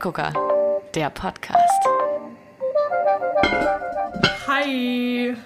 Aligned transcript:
Kaffeegucker, 0.00 0.32
der 0.94 1.10
Podcast. 1.10 1.58
Hi. 4.46 5.36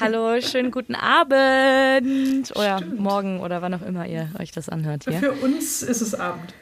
Hallo, 0.00 0.40
schönen 0.40 0.70
guten 0.70 0.94
Abend 0.94 2.50
oder 2.56 2.78
Stimmt. 2.78 3.00
morgen 3.00 3.40
oder 3.40 3.60
wann 3.60 3.74
auch 3.74 3.82
immer 3.82 4.06
ihr 4.06 4.30
euch 4.38 4.50
das 4.50 4.70
anhört 4.70 5.04
hier. 5.04 5.18
Für 5.18 5.32
uns 5.32 5.82
ist 5.82 6.00
es 6.00 6.14
Abend. 6.14 6.54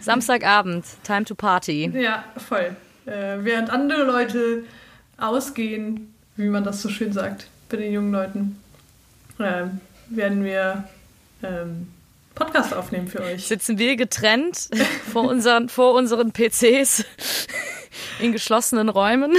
Samstagabend, 0.00 0.84
time 1.04 1.24
to 1.24 1.34
party. 1.34 1.90
Ja, 1.94 2.24
voll. 2.36 2.76
Äh, 3.06 3.38
während 3.38 3.70
andere 3.70 4.04
Leute 4.04 4.64
ausgehen, 5.16 6.14
wie 6.36 6.48
man 6.48 6.64
das 6.64 6.82
so 6.82 6.90
schön 6.90 7.14
sagt 7.14 7.48
bei 7.70 7.78
den 7.78 7.92
jungen 7.94 8.12
Leuten, 8.12 8.60
äh, 9.38 9.64
werden 10.10 10.44
wir 10.44 10.84
ähm, 11.42 11.93
Podcast 12.34 12.74
aufnehmen 12.74 13.08
für 13.08 13.22
euch. 13.22 13.46
Sitzen 13.46 13.78
wir 13.78 13.96
getrennt 13.96 14.68
vor 15.12 15.24
unseren, 15.24 15.68
vor 15.68 15.94
unseren 15.94 16.32
PCs 16.32 17.04
in 18.20 18.32
geschlossenen 18.32 18.88
Räumen. 18.88 19.32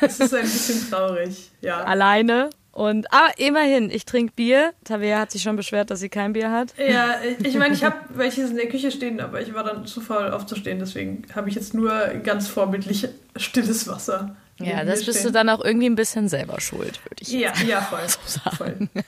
Das 0.00 0.20
ist 0.20 0.34
ein 0.34 0.42
bisschen 0.42 0.90
traurig, 0.90 1.50
ja. 1.60 1.82
Alleine. 1.84 2.50
Und, 2.78 3.12
aber 3.12 3.36
immerhin, 3.38 3.90
ich 3.90 4.04
trinke 4.04 4.32
Bier. 4.36 4.72
Tavea 4.84 5.18
hat 5.18 5.32
sich 5.32 5.42
schon 5.42 5.56
beschwert, 5.56 5.90
dass 5.90 5.98
sie 5.98 6.08
kein 6.08 6.32
Bier 6.32 6.52
hat. 6.52 6.74
Ja, 6.78 7.16
ich 7.42 7.56
meine, 7.58 7.74
ich 7.74 7.82
habe 7.82 7.96
welches 8.10 8.50
in 8.50 8.56
der 8.56 8.68
Küche 8.68 8.92
stehen, 8.92 9.18
aber 9.18 9.42
ich 9.42 9.52
war 9.52 9.64
dann 9.64 9.84
zu 9.84 10.00
faul 10.00 10.30
aufzustehen. 10.30 10.78
Deswegen 10.78 11.24
habe 11.34 11.48
ich 11.48 11.56
jetzt 11.56 11.74
nur 11.74 11.90
ganz 12.22 12.46
vorbildlich 12.46 13.08
stilles 13.34 13.88
Wasser. 13.88 14.36
Ja, 14.60 14.84
das 14.84 15.04
bist 15.04 15.18
stehen. 15.18 15.26
du 15.26 15.32
dann 15.32 15.48
auch 15.48 15.64
irgendwie 15.64 15.86
ein 15.86 15.96
bisschen 15.96 16.28
selber 16.28 16.60
schuld, 16.60 17.04
würde 17.04 17.20
ich 17.20 17.32
ja, 17.32 17.52
ja, 17.66 17.80
voll, 17.80 17.98
so 18.06 18.20
sagen. 18.24 18.88
Voll. 18.92 19.02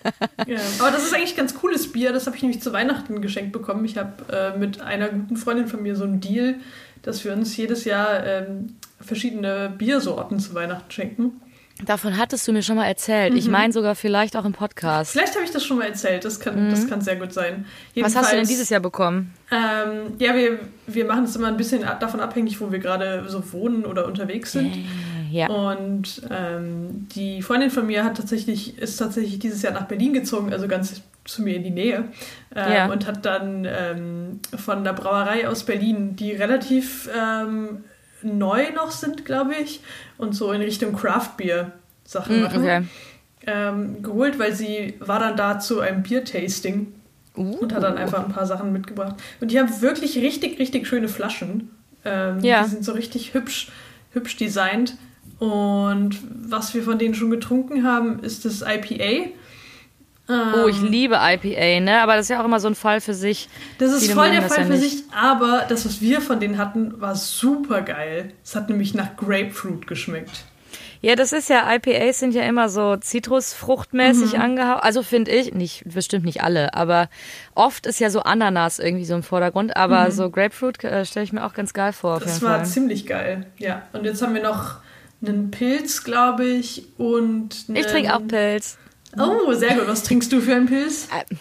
Ja. 0.48 0.58
Aber 0.80 0.90
das 0.90 1.04
ist 1.04 1.14
eigentlich 1.14 1.36
ganz 1.36 1.54
cooles 1.54 1.92
Bier. 1.92 2.12
Das 2.12 2.26
habe 2.26 2.34
ich 2.34 2.42
nämlich 2.42 2.60
zu 2.60 2.72
Weihnachten 2.72 3.22
geschenkt 3.22 3.52
bekommen. 3.52 3.84
Ich 3.84 3.96
habe 3.96 4.32
äh, 4.32 4.58
mit 4.58 4.80
einer 4.80 5.10
guten 5.10 5.36
Freundin 5.36 5.68
von 5.68 5.80
mir 5.80 5.94
so 5.94 6.02
einen 6.02 6.20
Deal, 6.20 6.56
dass 7.02 7.24
wir 7.24 7.32
uns 7.32 7.56
jedes 7.56 7.84
Jahr 7.84 8.26
ähm, 8.26 8.74
verschiedene 9.00 9.72
Biersorten 9.78 10.40
zu 10.40 10.54
Weihnachten 10.54 10.90
schenken. 10.90 11.40
Davon 11.86 12.16
hattest 12.16 12.46
du 12.46 12.52
mir 12.52 12.62
schon 12.62 12.76
mal 12.76 12.86
erzählt. 12.86 13.32
Mhm. 13.32 13.38
Ich 13.38 13.48
meine 13.48 13.72
sogar 13.72 13.94
vielleicht 13.94 14.36
auch 14.36 14.44
im 14.44 14.52
Podcast. 14.52 15.12
Vielleicht 15.12 15.34
habe 15.34 15.44
ich 15.44 15.50
das 15.50 15.64
schon 15.64 15.78
mal 15.78 15.86
erzählt. 15.86 16.24
Das 16.24 16.40
kann, 16.40 16.66
mhm. 16.66 16.70
das 16.70 16.88
kann 16.88 17.00
sehr 17.00 17.16
gut 17.16 17.32
sein. 17.32 17.66
Jedenfalls, 17.94 18.14
Was 18.14 18.22
hast 18.22 18.32
du 18.32 18.36
denn 18.36 18.46
dieses 18.46 18.70
Jahr 18.70 18.80
bekommen? 18.80 19.34
Ähm, 19.50 20.14
ja, 20.18 20.34
wir, 20.34 20.58
wir 20.86 21.04
machen 21.04 21.24
es 21.24 21.36
immer 21.36 21.48
ein 21.48 21.56
bisschen 21.56 21.82
davon 21.82 22.20
abhängig, 22.20 22.60
wo 22.60 22.70
wir 22.70 22.78
gerade 22.78 23.24
so 23.28 23.52
wohnen 23.52 23.84
oder 23.84 24.06
unterwegs 24.06 24.52
sind. 24.52 24.76
Ja. 25.30 25.48
Und 25.48 26.22
ähm, 26.30 27.08
die 27.14 27.42
Freundin 27.42 27.70
von 27.70 27.86
mir 27.86 28.04
hat 28.04 28.16
tatsächlich, 28.16 28.78
ist 28.78 28.96
tatsächlich 28.96 29.38
dieses 29.38 29.62
Jahr 29.62 29.72
nach 29.72 29.86
Berlin 29.86 30.12
gezogen, 30.12 30.52
also 30.52 30.66
ganz 30.66 31.02
zu 31.24 31.42
mir 31.42 31.56
in 31.56 31.62
die 31.62 31.70
Nähe. 31.70 32.04
Ähm, 32.54 32.72
ja. 32.72 32.86
Und 32.90 33.06
hat 33.06 33.24
dann 33.24 33.64
ähm, 33.64 34.40
von 34.56 34.84
der 34.84 34.92
Brauerei 34.92 35.48
aus 35.48 35.64
Berlin, 35.64 36.16
die 36.16 36.32
relativ 36.32 37.08
ähm, 37.16 37.84
neu 38.22 38.70
noch 38.74 38.90
sind, 38.90 39.24
glaube 39.24 39.54
ich, 39.54 39.80
und 40.20 40.34
so 40.34 40.52
in 40.52 40.60
Richtung 40.60 40.94
Craft 40.94 41.36
Beer 41.36 41.72
Sachen 42.04 42.40
mm, 42.40 42.42
machen. 42.42 42.62
Okay. 42.62 42.82
Ähm, 43.46 44.02
geholt, 44.02 44.38
weil 44.38 44.54
sie 44.54 44.94
war 45.00 45.18
dann 45.18 45.36
da 45.36 45.58
zu 45.58 45.80
einem 45.80 46.02
Bier-Tasting 46.02 46.92
uh. 47.36 47.42
und 47.42 47.74
hat 47.74 47.82
dann 47.82 47.96
einfach 47.96 48.24
ein 48.24 48.32
paar 48.32 48.46
Sachen 48.46 48.72
mitgebracht. 48.72 49.16
Und 49.40 49.50
die 49.50 49.58
haben 49.58 49.80
wirklich 49.80 50.18
richtig, 50.18 50.58
richtig 50.58 50.86
schöne 50.86 51.08
Flaschen. 51.08 51.70
Ähm, 52.04 52.40
ja. 52.40 52.62
Die 52.62 52.70
sind 52.70 52.84
so 52.84 52.92
richtig 52.92 53.32
hübsch, 53.32 53.70
hübsch 54.12 54.36
designt. 54.36 54.96
Und 55.38 56.18
was 56.48 56.74
wir 56.74 56.82
von 56.82 56.98
denen 56.98 57.14
schon 57.14 57.30
getrunken 57.30 57.84
haben, 57.84 58.20
ist 58.20 58.44
das 58.44 58.62
IPA. 58.62 59.30
Oh, 60.30 60.68
ich 60.68 60.78
ähm, 60.78 60.86
liebe 60.86 61.16
IPA, 61.16 61.80
ne? 61.80 62.02
Aber 62.02 62.16
das 62.16 62.26
ist 62.26 62.28
ja 62.30 62.40
auch 62.40 62.44
immer 62.44 62.60
so 62.60 62.68
ein 62.68 62.74
Fall 62.74 63.00
für 63.00 63.14
sich. 63.14 63.48
Das 63.78 63.92
ist 63.92 64.02
Viele 64.02 64.14
voll 64.14 64.30
der 64.30 64.42
Fall 64.42 64.60
ja 64.60 64.66
für 64.66 64.76
sich, 64.76 65.04
aber 65.12 65.66
das, 65.68 65.84
was 65.84 66.00
wir 66.00 66.20
von 66.20 66.40
denen 66.40 66.58
hatten, 66.58 67.00
war 67.00 67.14
super 67.14 67.82
geil. 67.82 68.32
Es 68.44 68.54
hat 68.54 68.68
nämlich 68.68 68.94
nach 68.94 69.16
Grapefruit 69.16 69.86
geschmeckt. 69.86 70.44
Ja, 71.02 71.16
das 71.16 71.32
ist 71.32 71.48
ja, 71.48 71.66
IPAs 71.74 72.18
sind 72.18 72.34
ja 72.34 72.42
immer 72.42 72.68
so 72.68 72.96
zitrusfruchtmäßig 72.96 74.34
mhm. 74.34 74.40
angehaucht. 74.40 74.84
Also 74.84 75.02
finde 75.02 75.30
ich, 75.30 75.54
nicht, 75.54 75.84
bestimmt 75.86 76.26
nicht 76.26 76.42
alle, 76.42 76.74
aber 76.74 77.08
oft 77.54 77.86
ist 77.86 78.00
ja 78.00 78.10
so 78.10 78.20
Ananas 78.20 78.78
irgendwie 78.78 79.06
so 79.06 79.14
im 79.14 79.22
Vordergrund, 79.22 79.76
aber 79.76 80.06
mhm. 80.06 80.10
so 80.10 80.30
Grapefruit 80.30 80.84
äh, 80.84 81.06
stelle 81.06 81.24
ich 81.24 81.32
mir 81.32 81.44
auch 81.46 81.54
ganz 81.54 81.72
geil 81.72 81.94
vor. 81.94 82.20
Das 82.20 82.42
war 82.42 82.58
Fall. 82.58 82.66
ziemlich 82.66 83.06
geil, 83.06 83.46
ja. 83.56 83.82
Und 83.94 84.04
jetzt 84.04 84.20
haben 84.20 84.34
wir 84.34 84.42
noch 84.42 84.76
einen 85.26 85.50
Pilz, 85.50 86.04
glaube 86.04 86.44
ich, 86.44 86.84
und. 86.98 87.64
Ich 87.72 87.86
trinke 87.86 88.14
auch 88.14 88.26
Pilz. 88.26 88.76
Oh, 89.18 89.52
sehr 89.52 89.74
gut. 89.74 89.88
Was 89.88 90.02
trinkst 90.02 90.32
du 90.32 90.40
für 90.40 90.54
einen 90.54 90.66
Pilz? 90.66 91.08
Äh, 91.10 91.34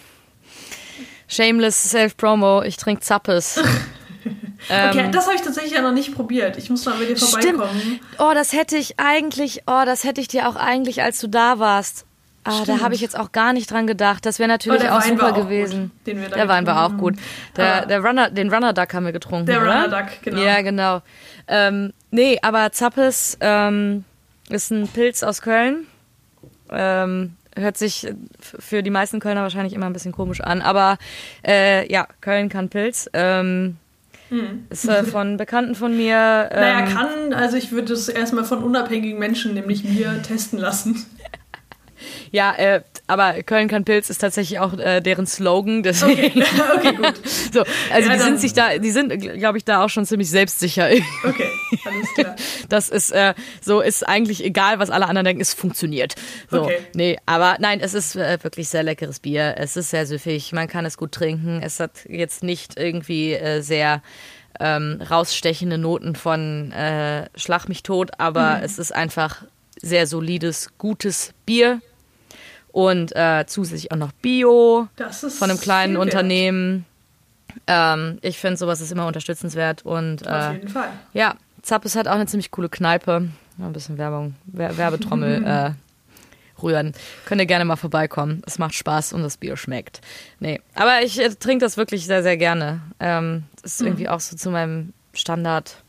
shameless 1.28 1.90
Self-Promo. 1.90 2.62
Ich 2.62 2.76
trinke 2.76 3.02
Zappes. 3.02 3.58
okay, 4.68 4.98
ähm, 4.98 5.12
das 5.12 5.26
habe 5.26 5.36
ich 5.36 5.42
tatsächlich 5.42 5.72
ja 5.72 5.82
noch 5.82 5.92
nicht 5.92 6.14
probiert. 6.14 6.56
Ich 6.56 6.70
muss 6.70 6.84
mal 6.84 6.96
mit 6.98 7.08
dir 7.08 7.16
vorbeikommen. 7.16 7.80
Stimmt. 7.80 8.00
Oh, 8.18 8.32
das 8.34 8.52
hätte 8.52 8.76
ich 8.76 8.98
eigentlich, 8.98 9.62
oh, 9.66 9.82
das 9.84 10.04
hätte 10.04 10.20
ich 10.20 10.28
dir 10.28 10.48
auch 10.48 10.56
eigentlich, 10.56 11.02
als 11.02 11.20
du 11.20 11.28
da 11.28 11.58
warst. 11.58 12.06
Ah, 12.42 12.64
da 12.64 12.80
habe 12.80 12.94
ich 12.94 13.02
jetzt 13.02 13.18
auch 13.18 13.32
gar 13.32 13.52
nicht 13.52 13.70
dran 13.70 13.86
gedacht. 13.86 14.24
Das 14.24 14.38
wäre 14.38 14.48
natürlich 14.48 14.84
oh, 14.84 14.88
auch 14.88 15.04
Wein 15.04 15.18
super 15.18 15.32
auch 15.32 15.36
gewesen. 15.36 15.90
Gut, 16.06 16.16
der 16.34 16.48
Wein 16.48 16.66
war 16.66 16.86
auch 16.86 16.96
gut. 16.96 17.16
Der, 17.56 17.84
der 17.84 18.00
Runner, 18.02 18.30
den 18.30 18.52
Runner 18.52 18.72
Duck 18.72 18.94
haben 18.94 19.04
wir 19.04 19.12
getrunken. 19.12 19.46
Der 19.46 19.60
oder? 19.60 19.84
Runner 19.84 19.88
Duck, 19.88 20.22
genau. 20.22 20.40
Ja, 20.40 20.62
genau. 20.62 21.02
Ähm, 21.46 21.92
nee, 22.10 22.38
aber 22.40 22.72
Zappes 22.72 23.36
ähm, 23.40 24.04
ist 24.48 24.70
ein 24.70 24.88
Pilz 24.88 25.22
aus 25.22 25.42
Köln. 25.42 25.86
Ähm, 26.70 27.36
hört 27.56 27.76
sich 27.76 28.08
für 28.40 28.82
die 28.82 28.90
meisten 28.90 29.20
Kölner 29.20 29.42
wahrscheinlich 29.42 29.74
immer 29.74 29.86
ein 29.86 29.92
bisschen 29.92 30.12
komisch 30.12 30.40
an, 30.40 30.62
aber 30.62 30.98
äh, 31.46 31.90
ja, 31.90 32.06
Köln 32.20 32.48
kann 32.48 32.68
Pilz. 32.68 33.08
Ähm, 33.12 33.76
hm. 34.30 34.66
Ist 34.70 34.88
äh, 34.88 35.02
von 35.02 35.36
Bekannten 35.36 35.74
von 35.74 35.96
mir. 35.96 36.48
Ähm, 36.52 36.60
naja, 36.60 36.86
kann, 36.86 37.34
also 37.34 37.56
ich 37.56 37.72
würde 37.72 37.92
es 37.92 38.08
erstmal 38.08 38.44
von 38.44 38.62
unabhängigen 38.62 39.18
Menschen, 39.18 39.54
nämlich 39.54 39.84
mir, 39.84 40.22
testen 40.22 40.58
lassen. 40.58 41.04
Ja, 42.30 42.54
äh, 42.54 42.80
aber 43.08 43.42
Köln 43.42 43.68
kann 43.68 43.84
Pilz 43.84 44.08
ist 44.08 44.18
tatsächlich 44.18 44.58
auch 44.58 44.78
äh, 44.78 45.00
deren 45.00 45.26
Slogan. 45.26 45.82
Deswegen. 45.82 46.42
Okay, 46.42 46.62
okay 46.76 46.92
gut. 46.94 47.14
so, 47.52 47.64
also 47.92 48.08
ja, 48.08 48.16
die 48.16 48.22
sind 48.22 48.40
sich 48.40 48.52
da, 48.52 48.78
die 48.78 48.90
sind, 48.90 49.20
glaube 49.20 49.58
ich, 49.58 49.64
da 49.64 49.84
auch 49.84 49.90
schon 49.90 50.06
ziemlich 50.06 50.30
selbstsicher. 50.30 50.88
Okay, 51.24 51.50
alles 51.84 52.14
klar. 52.14 52.36
Das 52.68 52.88
ist 52.88 53.10
äh, 53.10 53.34
so, 53.60 53.80
ist 53.80 54.06
eigentlich 54.06 54.44
egal, 54.44 54.78
was 54.78 54.90
alle 54.90 55.06
anderen 55.06 55.24
denken, 55.24 55.42
es 55.42 55.54
funktioniert. 55.54 56.14
So, 56.50 56.62
okay. 56.62 56.78
nee, 56.94 57.18
aber 57.26 57.56
nein, 57.58 57.80
es 57.80 57.94
ist 57.94 58.16
äh, 58.16 58.38
wirklich 58.42 58.68
sehr 58.68 58.82
leckeres 58.82 59.20
Bier. 59.20 59.54
Es 59.58 59.76
ist 59.76 59.90
sehr 59.90 60.06
süffig, 60.06 60.52
man 60.52 60.68
kann 60.68 60.84
es 60.84 60.96
gut 60.96 61.12
trinken. 61.12 61.60
Es 61.62 61.80
hat 61.80 62.04
jetzt 62.08 62.42
nicht 62.42 62.78
irgendwie 62.78 63.34
äh, 63.34 63.60
sehr 63.60 64.02
ähm, 64.58 65.00
rausstechende 65.08 65.78
Noten 65.78 66.14
von 66.14 66.70
äh, 66.72 67.28
Schlag 67.34 67.68
mich 67.68 67.82
tot, 67.82 68.10
aber 68.18 68.58
mhm. 68.58 68.64
es 68.64 68.78
ist 68.78 68.94
einfach 68.94 69.42
sehr 69.80 70.06
solides, 70.06 70.70
gutes 70.78 71.32
Bier 71.46 71.80
und 72.72 73.14
äh, 73.16 73.44
zusätzlich 73.46 73.92
auch 73.92 73.96
noch 73.96 74.12
Bio 74.12 74.88
von 75.30 75.50
einem 75.50 75.60
kleinen 75.60 75.96
Unternehmen. 75.96 76.86
Ähm, 77.66 78.18
ich 78.22 78.38
finde, 78.38 78.56
sowas 78.56 78.80
ist 78.80 78.92
immer 78.92 79.06
unterstützenswert. 79.06 79.84
Und, 79.84 80.26
äh, 80.26 80.30
Auf 80.30 80.52
jeden 80.52 80.68
Fall. 80.68 80.90
Ja, 81.12 81.34
Zappes 81.62 81.96
hat 81.96 82.08
auch 82.08 82.14
eine 82.14 82.26
ziemlich 82.26 82.50
coole 82.50 82.68
Kneipe. 82.68 83.28
Ein 83.58 83.72
bisschen 83.72 83.98
Werbung, 83.98 84.34
Werbetrommel 84.46 85.44
äh, 86.56 86.62
rühren. 86.62 86.92
Könnt 87.26 87.40
ihr 87.40 87.46
gerne 87.46 87.64
mal 87.64 87.76
vorbeikommen. 87.76 88.42
Es 88.46 88.58
macht 88.58 88.74
Spaß 88.74 89.12
und 89.12 89.22
das 89.22 89.36
Bier 89.36 89.56
schmeckt. 89.56 90.00
Nee, 90.38 90.60
aber 90.74 91.02
ich 91.02 91.20
äh, 91.20 91.30
trinke 91.34 91.64
das 91.64 91.76
wirklich 91.76 92.06
sehr, 92.06 92.22
sehr 92.22 92.36
gerne. 92.36 92.80
Ähm, 92.98 93.44
das 93.62 93.72
ist 93.72 93.80
mhm. 93.80 93.88
irgendwie 93.88 94.08
auch 94.08 94.20
so 94.20 94.36
zu 94.36 94.50
meinem 94.50 94.92
Standard 95.12 95.79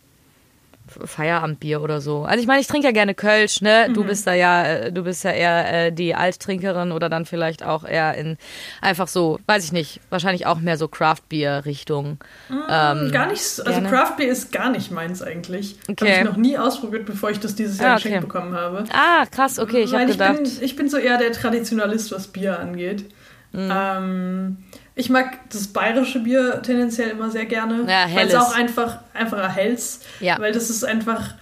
Feierabendbier 1.05 1.81
oder 1.81 2.01
so. 2.01 2.23
Also 2.23 2.41
ich 2.41 2.47
meine, 2.47 2.61
ich 2.61 2.67
trinke 2.67 2.87
ja 2.87 2.91
gerne 2.91 3.13
Kölsch, 3.13 3.61
ne? 3.61 3.89
Du 3.93 4.03
mhm. 4.03 4.07
bist 4.07 4.27
da 4.27 4.33
ja, 4.33 4.63
äh, 4.63 4.91
du 4.91 5.03
bist 5.03 5.23
ja 5.23 5.31
eher 5.31 5.87
äh, 5.87 5.91
die 5.91 6.15
Alttrinkerin 6.15 6.91
oder 6.91 7.09
dann 7.09 7.25
vielleicht 7.25 7.63
auch 7.63 7.83
eher 7.83 8.15
in 8.15 8.37
einfach 8.81 9.07
so, 9.07 9.39
weiß 9.47 9.63
ich 9.65 9.71
nicht, 9.71 9.99
wahrscheinlich 10.09 10.45
auch 10.45 10.59
mehr 10.59 10.77
so 10.77 10.87
Craft-Bier-Richtung. 10.87 12.19
Mhm, 12.49 12.61
ähm, 12.69 13.11
gar 13.11 13.27
nicht, 13.27 13.41
also 13.65 13.81
Craft-Bier 13.81 14.31
ist 14.31 14.51
gar 14.51 14.69
nicht 14.69 14.91
meins 14.91 15.21
eigentlich. 15.21 15.77
Okay. 15.89 16.11
Habe 16.11 16.19
ich 16.21 16.29
noch 16.29 16.37
nie 16.37 16.57
ausprobiert, 16.57 17.05
bevor 17.05 17.29
ich 17.29 17.39
das 17.39 17.55
dieses 17.55 17.79
Jahr 17.79 17.91
ah, 17.91 17.93
okay. 17.95 18.03
geschenkt 18.03 18.27
bekommen 18.27 18.53
habe. 18.53 18.83
Ah, 18.93 19.25
krass, 19.25 19.59
okay, 19.59 19.81
ich 19.83 19.93
habe 19.93 20.05
gedacht. 20.05 20.37
Bin, 20.37 20.51
ich 20.61 20.75
bin 20.75 20.89
so 20.89 20.97
eher 20.97 21.17
der 21.17 21.31
Traditionalist, 21.31 22.11
was 22.11 22.27
Bier 22.27 22.59
angeht. 22.59 23.05
Mhm. 23.53 23.69
Ähm, 23.71 24.57
ich 24.95 25.09
mag 25.09 25.49
das 25.49 25.67
bayerische 25.67 26.19
Bier 26.19 26.61
tendenziell 26.61 27.09
immer 27.09 27.29
sehr 27.29 27.45
gerne. 27.45 27.85
Ja. 27.87 28.13
Weil 28.13 28.27
es 28.27 28.35
auch 28.35 28.53
einfach, 28.53 28.99
einfach 29.13 29.37
erhältst. 29.37 30.05
Ja. 30.19 30.37
Weil 30.39 30.51
das 30.51 30.69
ist 30.69 30.83
einfach, 30.83 31.35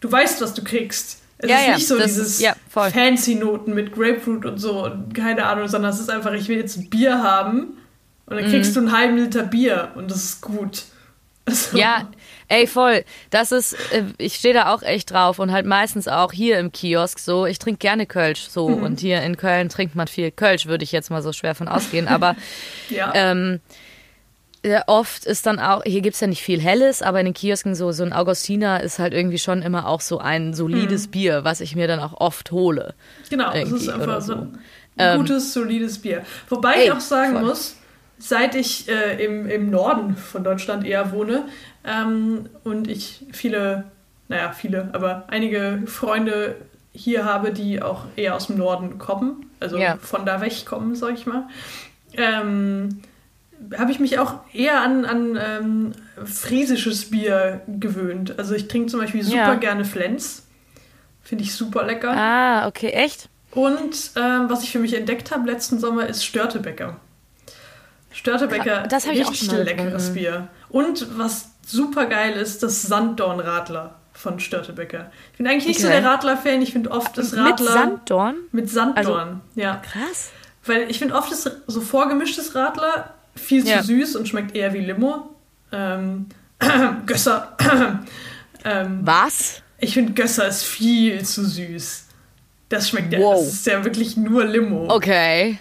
du 0.00 0.10
weißt, 0.10 0.40
was 0.40 0.54
du 0.54 0.64
kriegst. 0.64 1.18
Es 1.38 1.50
ja, 1.50 1.56
ist 1.56 1.66
ja, 1.66 1.74
nicht 1.74 1.88
so 1.88 1.98
dieses 1.98 2.40
ja, 2.40 2.54
fancy 2.68 3.34
Noten 3.34 3.74
mit 3.74 3.92
Grapefruit 3.92 4.46
und 4.46 4.58
so 4.58 4.84
und 4.84 5.14
keine 5.14 5.46
Ahnung, 5.46 5.68
sondern 5.68 5.90
es 5.90 6.00
ist 6.00 6.08
einfach, 6.08 6.32
ich 6.32 6.48
will 6.48 6.56
jetzt 6.56 6.76
ein 6.76 6.88
Bier 6.88 7.22
haben 7.22 7.76
und 8.26 8.36
dann 8.36 8.48
kriegst 8.48 8.70
mhm. 8.70 8.74
du 8.74 8.80
einen 8.80 8.96
halben 8.96 9.16
Liter 9.16 9.42
Bier 9.42 9.90
und 9.96 10.10
das 10.10 10.24
ist 10.24 10.40
gut. 10.40 10.84
Also. 11.46 11.76
Ja, 11.76 12.08
Ey, 12.48 12.66
voll. 12.66 13.04
Das 13.30 13.52
ist, 13.52 13.74
äh, 13.92 14.04
ich 14.18 14.36
stehe 14.36 14.54
da 14.54 14.72
auch 14.72 14.82
echt 14.82 15.10
drauf 15.10 15.38
und 15.38 15.52
halt 15.52 15.66
meistens 15.66 16.08
auch 16.08 16.32
hier 16.32 16.58
im 16.58 16.72
Kiosk 16.72 17.18
so. 17.18 17.46
Ich 17.46 17.58
trinke 17.58 17.78
gerne 17.78 18.06
Kölsch 18.06 18.48
so 18.48 18.68
mhm. 18.68 18.82
und 18.82 19.00
hier 19.00 19.22
in 19.22 19.36
Köln 19.36 19.68
trinkt 19.68 19.94
man 19.94 20.08
viel 20.08 20.30
Kölsch, 20.30 20.66
würde 20.66 20.84
ich 20.84 20.92
jetzt 20.92 21.10
mal 21.10 21.22
so 21.22 21.32
schwer 21.32 21.54
von 21.54 21.68
ausgehen. 21.68 22.08
Aber 22.08 22.36
ja. 22.90 23.12
ähm, 23.14 23.60
oft 24.86 25.24
ist 25.24 25.46
dann 25.46 25.58
auch, 25.58 25.82
hier 25.84 26.00
gibt's 26.00 26.20
ja 26.20 26.26
nicht 26.26 26.42
viel 26.42 26.60
Helles, 26.60 27.02
aber 27.02 27.20
in 27.20 27.26
den 27.26 27.34
Kiosken 27.34 27.74
so, 27.74 27.92
so 27.92 28.02
ein 28.02 28.12
Augustiner 28.12 28.82
ist 28.82 28.98
halt 28.98 29.12
irgendwie 29.12 29.38
schon 29.38 29.62
immer 29.62 29.88
auch 29.88 30.00
so 30.00 30.18
ein 30.18 30.54
solides 30.54 31.06
mhm. 31.06 31.10
Bier, 31.10 31.44
was 31.44 31.60
ich 31.60 31.76
mir 31.76 31.86
dann 31.86 32.00
auch 32.00 32.20
oft 32.20 32.50
hole. 32.50 32.94
Genau, 33.30 33.52
es 33.52 33.70
ist 33.70 33.88
einfach 33.88 34.20
so 34.20 34.34
ein 34.34 34.58
ähm, 34.96 35.18
gutes, 35.18 35.52
solides 35.52 35.98
Bier. 35.98 36.24
Wobei 36.48 36.74
ey, 36.74 36.84
ich 36.84 36.92
auch 36.92 37.00
sagen 37.00 37.32
voll. 37.32 37.44
muss, 37.44 37.76
seit 38.18 38.54
ich 38.54 38.88
äh, 38.88 39.24
im, 39.24 39.48
im 39.48 39.70
Norden 39.70 40.16
von 40.16 40.44
Deutschland 40.44 40.86
eher 40.86 41.12
wohne 41.12 41.44
ähm, 41.84 42.46
und 42.64 42.88
ich 42.88 43.26
viele, 43.32 43.84
naja, 44.28 44.52
viele, 44.52 44.90
aber 44.92 45.24
einige 45.28 45.82
Freunde 45.86 46.56
hier 46.92 47.24
habe, 47.24 47.52
die 47.52 47.82
auch 47.82 48.04
eher 48.16 48.36
aus 48.36 48.46
dem 48.46 48.56
Norden 48.56 48.98
kommen, 48.98 49.50
also 49.60 49.76
ja. 49.76 49.96
von 49.96 50.24
da 50.24 50.40
weg 50.40 50.64
kommen, 50.64 50.94
sag 50.94 51.14
ich 51.14 51.26
mal. 51.26 51.48
Ähm, 52.16 53.02
habe 53.76 53.90
ich 53.90 54.00
mich 54.00 54.18
auch 54.18 54.34
eher 54.52 54.80
an, 54.80 55.04
an 55.04 55.38
ähm, 55.40 55.92
friesisches 56.24 57.10
Bier 57.10 57.62
gewöhnt. 57.66 58.38
Also 58.38 58.54
ich 58.54 58.68
trinke 58.68 58.88
zum 58.88 59.00
Beispiel 59.00 59.22
super 59.22 59.36
ja. 59.36 59.54
gerne 59.54 59.84
Flens. 59.84 60.46
Finde 61.22 61.44
ich 61.44 61.54
super 61.54 61.84
lecker. 61.84 62.12
Ah, 62.12 62.68
okay, 62.68 62.90
echt? 62.90 63.28
Und 63.52 64.10
ähm, 64.16 64.50
was 64.50 64.62
ich 64.62 64.72
für 64.72 64.78
mich 64.78 64.94
entdeckt 64.94 65.30
habe 65.30 65.50
letzten 65.50 65.78
Sommer 65.78 66.06
ist 66.06 66.24
Störtebäcker. 66.24 66.96
Störtebäcker, 68.14 68.84
das 68.88 69.06
ich 69.06 69.28
richtig 69.28 69.50
auch 69.50 69.56
leckeres 69.56 70.14
Bier. 70.14 70.48
Und 70.68 71.18
was 71.18 71.50
super 71.66 72.06
geil 72.06 72.34
ist, 72.34 72.62
das 72.62 72.82
Sanddornradler 72.82 73.96
von 74.12 74.38
Störtebäcker. 74.38 75.10
Ich 75.32 75.38
bin 75.38 75.48
eigentlich 75.48 75.66
nicht 75.66 75.80
okay. 75.80 75.86
so 75.86 75.88
der 75.88 76.04
Radler-Fan. 76.04 76.62
Ich 76.62 76.72
finde 76.72 76.92
oft 76.92 77.18
das 77.18 77.36
Radler. 77.36 77.50
Mit 77.50 77.58
Sanddorn? 77.58 78.36
Mit 78.52 78.70
Sanddorn, 78.70 79.06
also, 79.06 79.40
ja. 79.56 79.82
Krass. 79.84 80.30
Weil 80.64 80.88
ich 80.88 81.00
finde 81.00 81.16
oft 81.16 81.32
ist 81.32 81.50
so 81.66 81.80
vorgemischtes 81.80 82.54
Radler 82.54 83.14
viel 83.34 83.66
ja. 83.66 83.80
zu 83.80 83.88
süß 83.88 84.14
und 84.14 84.28
schmeckt 84.28 84.54
eher 84.54 84.72
wie 84.72 84.80
Limo. 84.80 85.34
Ähm, 85.72 86.26
Gösser. 87.06 87.56
ähm, 88.64 89.00
Was? 89.02 89.60
Ich 89.78 89.94
finde 89.94 90.12
Gösser 90.12 90.46
ist 90.46 90.62
viel 90.62 91.24
zu 91.24 91.44
süß. 91.44 92.04
Das 92.68 92.88
schmeckt 92.88 93.12
ja, 93.12 93.18
wow. 93.18 93.44
das 93.44 93.54
ist 93.54 93.66
ja 93.66 93.84
wirklich 93.84 94.16
nur 94.16 94.44
Limo. 94.44 94.86
Okay. 94.88 95.58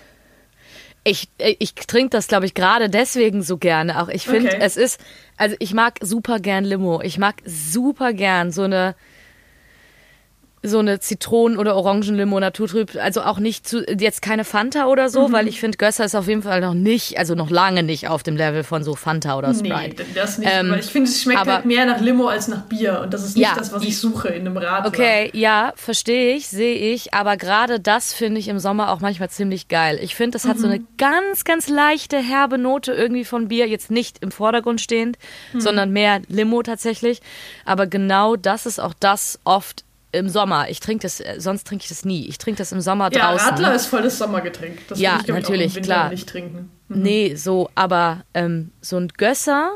Ich, 1.04 1.30
ich 1.38 1.76
trinke 1.76 2.12
das, 2.12 2.28
glaube 2.28 2.46
ich, 2.46 2.54
gerade 2.54 2.90
deswegen 2.90 3.44
so 3.44 3.58
gerne. 3.58 4.02
Auch 4.02 4.08
ich 4.08 4.26
finde, 4.26 4.50
okay. 4.50 4.60
es 4.62 4.78
ist, 4.78 5.02
also 5.38 5.56
ich 5.60 5.74
mag 5.74 6.00
super 6.02 6.40
gern 6.40 6.64
Limo. 6.64 7.02
Ich 7.02 7.18
mag 7.18 7.36
super 7.46 8.14
gern 8.14 8.52
so 8.52 8.64
eine 8.64 8.96
so 10.66 10.80
eine 10.80 11.00
Zitronen- 11.00 11.58
oder 11.58 11.76
Orangenlimo 11.76 12.40
naturtrüb, 12.40 12.96
also 12.96 13.22
auch 13.22 13.38
nicht 13.38 13.68
zu, 13.68 13.84
jetzt 13.86 14.22
keine 14.22 14.46
Fanta 14.46 14.86
oder 14.86 15.10
so, 15.10 15.28
mhm. 15.28 15.34
weil 15.34 15.48
ich 15.50 15.60
finde, 15.60 15.78
Gösser 15.78 16.06
ist 16.06 16.16
auf 16.16 16.30
jeden 16.30 16.42
Fall 16.42 16.62
noch 16.62 16.74
nicht, 16.74 17.20
also 17.20 17.36
noch 17.36 17.50
lange 17.50 17.84
nicht 17.84 18.08
auf 18.08 18.24
dem 18.24 18.38
Level 18.38 18.64
von 18.64 18.84
so 18.84 18.96
Fanta 18.96 19.38
oder 19.38 19.54
Sprite. 19.54 20.04
Nee, 20.04 20.06
das 20.16 20.38
nicht, 20.38 20.50
ähm, 20.52 20.72
weil 20.72 20.80
ich 20.80 20.86
finde, 20.86 21.10
es 21.10 21.22
schmeckt 21.22 21.42
aber, 21.42 21.56
halt 21.56 21.66
mehr 21.66 21.86
nach 21.86 22.00
Limo 22.00 22.28
als 22.28 22.48
nach 22.48 22.62
Bier 22.62 23.02
und 23.04 23.14
das 23.14 23.26
ist 23.26 23.36
nicht 23.36 23.46
ja, 23.46 23.56
das, 23.56 23.74
was 23.74 23.84
ich 23.84 23.98
suche 23.98 24.30
in 24.30 24.48
einem 24.48 24.56
Radler. 24.56 24.88
Okay, 24.88 25.30
ja, 25.34 25.74
verstehe 25.76 26.36
ich, 26.36 26.48
sehe 26.48 26.94
ich, 26.94 27.14
aber 27.14 27.36
gerade 27.36 27.82
das 27.82 28.14
finde 28.14 28.40
ich 28.40 28.48
im 28.48 28.60
Sommer 28.60 28.94
auch 28.94 29.02
manchmal 29.02 29.30
ziemlich 29.30 29.68
geil. 29.68 30.00
Ich 30.02 30.16
finde, 30.16 30.32
das 30.32 30.46
hat 30.46 30.58
mhm. 30.58 30.62
so 30.62 30.68
eine 30.68 30.82
ganz, 30.98 31.44
ganz 31.44 31.68
leichte, 31.68 32.18
herbe 32.18 32.58
Note 32.58 32.94
irgendwie 32.94 33.26
von 33.26 33.50
Bier, 33.50 33.68
jetzt 33.68 33.92
nicht 33.92 34.20
im 34.24 34.32
Vordergrund 34.32 34.80
stehend, 34.80 35.18
mhm. 35.52 35.60
sondern 35.60 35.92
mehr 35.92 36.22
Limo 36.30 36.64
tatsächlich, 36.64 37.22
aber 37.66 37.86
genau 37.86 38.38
das 38.38 38.66
ist 38.66 38.80
auch 38.80 38.94
das 38.98 39.40
oft 39.44 39.84
im 40.14 40.30
Sommer. 40.30 40.70
Ich 40.70 40.80
trinke 40.80 41.02
das, 41.04 41.20
äh, 41.20 41.36
sonst 41.40 41.68
trinke 41.68 41.84
ich 41.84 41.90
das 41.90 42.06
nie. 42.06 42.28
Ich 42.28 42.38
trinke 42.38 42.60
das 42.60 42.72
im 42.72 42.82
Sommer 42.82 43.12
ja, 43.12 43.32
draußen. 43.32 43.48
Ja, 43.48 43.52
Radler 43.52 43.76
ist 43.76 43.88
voll 43.88 44.04
das 44.04 44.18
Sommergetränk. 44.18 44.88
Das 44.88 45.00
ja, 45.00 45.20
ich, 45.22 45.28
natürlich, 45.28 45.82
klar. 45.82 46.10
nicht 46.10 46.30
trinken. 46.30 46.72
Mhm. 46.88 47.02
Nee, 47.02 47.36
so, 47.36 47.70
aber 47.76 48.24
ähm, 48.34 48.72
so 48.82 48.98
ein 48.98 49.10
Gösser 49.10 49.72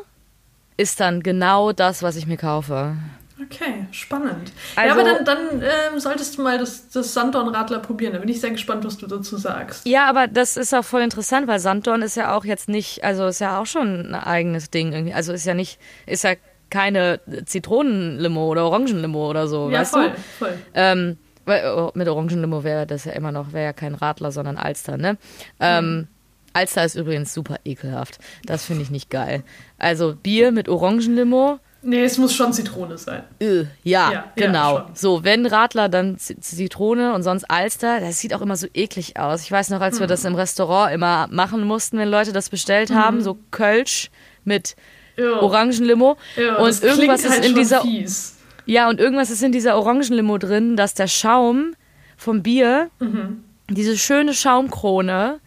ist 0.78 1.00
dann 1.00 1.24
genau 1.24 1.74
das, 1.74 2.04
was 2.04 2.16
ich 2.16 2.28
mir 2.28 2.38
kaufe. 2.38 2.95
Okay, 3.39 3.86
spannend. 3.92 4.51
Also, 4.75 4.88
ja, 4.88 4.94
aber 4.94 5.04
dann, 5.04 5.25
dann 5.25 5.62
ähm, 5.62 6.00
solltest 6.00 6.38
du 6.38 6.42
mal 6.42 6.57
das, 6.57 6.89
das 6.89 7.13
Sanddorn-Radler 7.13 7.80
probieren. 7.80 8.13
Da 8.13 8.19
bin 8.19 8.30
ich 8.30 8.42
sehr 8.42 8.50
gespannt, 8.50 8.84
was 8.84 8.98
du 8.98 9.06
dazu 9.06 9.38
sagst. 9.38 9.86
Ja, 9.86 10.10
aber 10.10 10.28
das 10.28 10.57
ist 10.57 10.74
auch 10.74 10.84
voll 10.84 11.01
interessant, 11.01 11.48
weil 11.48 11.60
Sanddorn 11.60 12.01
ist 12.01 12.18
ja 12.18 12.36
auch 12.36 12.45
jetzt 12.45 12.68
nicht, 12.68 13.04
also 13.04 13.28
ist 13.28 13.39
ja 13.39 13.60
auch 13.60 13.68
schon 13.68 14.07
ein 14.07 14.16
eigenes 14.16 14.72
Ding 14.72 14.92
irgendwie. 14.92 15.13
Also 15.13 15.34
ist 15.34 15.45
ja 15.45 15.54
nicht, 15.54 15.80
ist 16.07 16.24
ja 16.24 16.34
keine 16.69 17.19
Zitronenlimo 17.46 18.48
oder 18.48 18.66
Orangenlimo 18.66 19.30
oder 19.30 19.48
so, 19.48 19.69
ja, 19.69 19.80
weißt 19.80 19.92
voll, 19.92 20.10
du? 20.10 20.22
Voll. 20.38 20.58
Ähm, 20.74 21.18
oh, 21.48 21.92
mit 21.94 22.08
Orangenlimo 22.08 22.64
wäre 22.64 22.86
das 22.86 23.06
ja 23.06 23.14
immer 23.14 23.31
noch, 23.31 23.54
wäre 23.54 23.66
ja 23.66 23.74
kein 23.74 23.96
Radler, 23.96 24.31
sondern 24.31 24.58
Alster, 24.58 24.98
ne? 24.98 25.18
Ähm, 25.60 25.96
mhm. 25.96 26.08
Alster 26.54 26.84
ist 26.84 26.96
übrigens 26.96 27.34
super 27.34 27.58
ekelhaft. 27.66 28.19
Das 28.46 28.66
finde 28.66 28.81
ich 28.81 28.90
nicht 28.90 29.10
geil. 29.10 29.44
Also 29.78 30.16
Bier 30.16 30.52
mit 30.52 30.69
Orangenlimo. 30.69 31.60
Nee, 31.84 32.04
es 32.04 32.18
muss 32.18 32.34
schon 32.34 32.52
Zitrone 32.52 32.98
sein. 32.98 33.24
Äh, 33.40 33.66
ja, 33.84 34.12
ja, 34.12 34.31
genau. 34.36 34.78
Ja, 34.78 34.90
so, 34.94 35.24
wenn 35.24 35.46
Radler, 35.46 35.88
dann 35.88 36.18
Zitrone 36.18 37.13
und 37.13 37.22
sonst 37.22 37.44
Alster. 37.46 38.00
Das 38.00 38.20
sieht 38.20 38.34
auch 38.34 38.42
immer 38.42 38.58
so 38.58 38.68
eklig 38.74 39.20
aus. 39.20 39.44
Ich 39.44 39.52
weiß 39.52 39.70
noch, 39.70 39.81
als 39.81 39.96
hm. 39.96 40.02
wir 40.02 40.08
das 40.08 40.25
im 40.25 40.34
Restaurant 40.34 40.92
immer 40.92 41.28
machen 41.30 41.63
mussten, 41.63 42.00
wenn 42.00 42.10
Leute 42.10 42.34
das 42.34 42.50
bestellt 42.50 42.90
haben, 42.90 43.18
hm. 43.18 43.24
so 43.24 43.38
Kölsch 43.52 44.10
mit 44.44 44.75
ja. 45.18 45.42
Orangenlimo. 45.42 46.18
Ja, 46.36 46.58
und 46.58 46.84
irgendwas 46.84 47.24
ist 47.24 47.31
halt 47.31 47.46
in 47.46 47.56
dieser. 47.56 47.81
Fies. 47.81 48.38
Ja, 48.66 48.90
und 48.90 49.00
irgendwas 49.00 49.30
ist 49.30 49.42
in 49.44 49.52
dieser 49.52 49.78
Orangenlimo 49.78 50.38
drin, 50.38 50.75
dass 50.75 50.94
der 50.94 51.08
Schaum 51.08 51.75
vom 52.18 52.44
Bier, 52.44 52.90
mhm. 53.00 53.44
diese 53.69 53.98
schöne 53.98 54.34
Schaumkrone, 54.34 55.40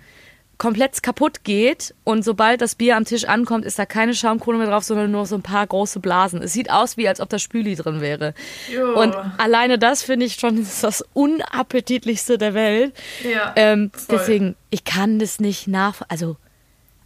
komplett 0.60 1.02
kaputt 1.02 1.42
geht 1.42 1.94
und 2.04 2.22
sobald 2.22 2.60
das 2.60 2.74
Bier 2.74 2.96
am 2.96 3.06
Tisch 3.06 3.24
ankommt, 3.24 3.64
ist 3.64 3.78
da 3.78 3.86
keine 3.86 4.14
Schaumkrone 4.14 4.58
mehr 4.58 4.66
drauf, 4.66 4.84
sondern 4.84 5.10
nur 5.10 5.24
so 5.24 5.34
ein 5.34 5.42
paar 5.42 5.66
große 5.66 6.00
Blasen. 6.00 6.42
Es 6.42 6.52
sieht 6.52 6.70
aus, 6.70 6.98
wie 6.98 7.08
als 7.08 7.20
ob 7.20 7.30
da 7.30 7.38
Spüli 7.38 7.74
drin 7.76 8.02
wäre. 8.02 8.34
Jo. 8.70 9.00
Und 9.00 9.16
alleine 9.38 9.78
das 9.78 10.02
finde 10.02 10.26
ich 10.26 10.34
schon 10.34 10.66
das 10.82 11.02
unappetitlichste 11.14 12.36
der 12.36 12.52
Welt. 12.52 12.92
Ja, 13.24 13.54
ähm, 13.56 13.90
deswegen, 14.10 14.54
ich 14.68 14.84
kann 14.84 15.18
das 15.18 15.40
nicht 15.40 15.66
nach... 15.66 16.02
Also 16.08 16.36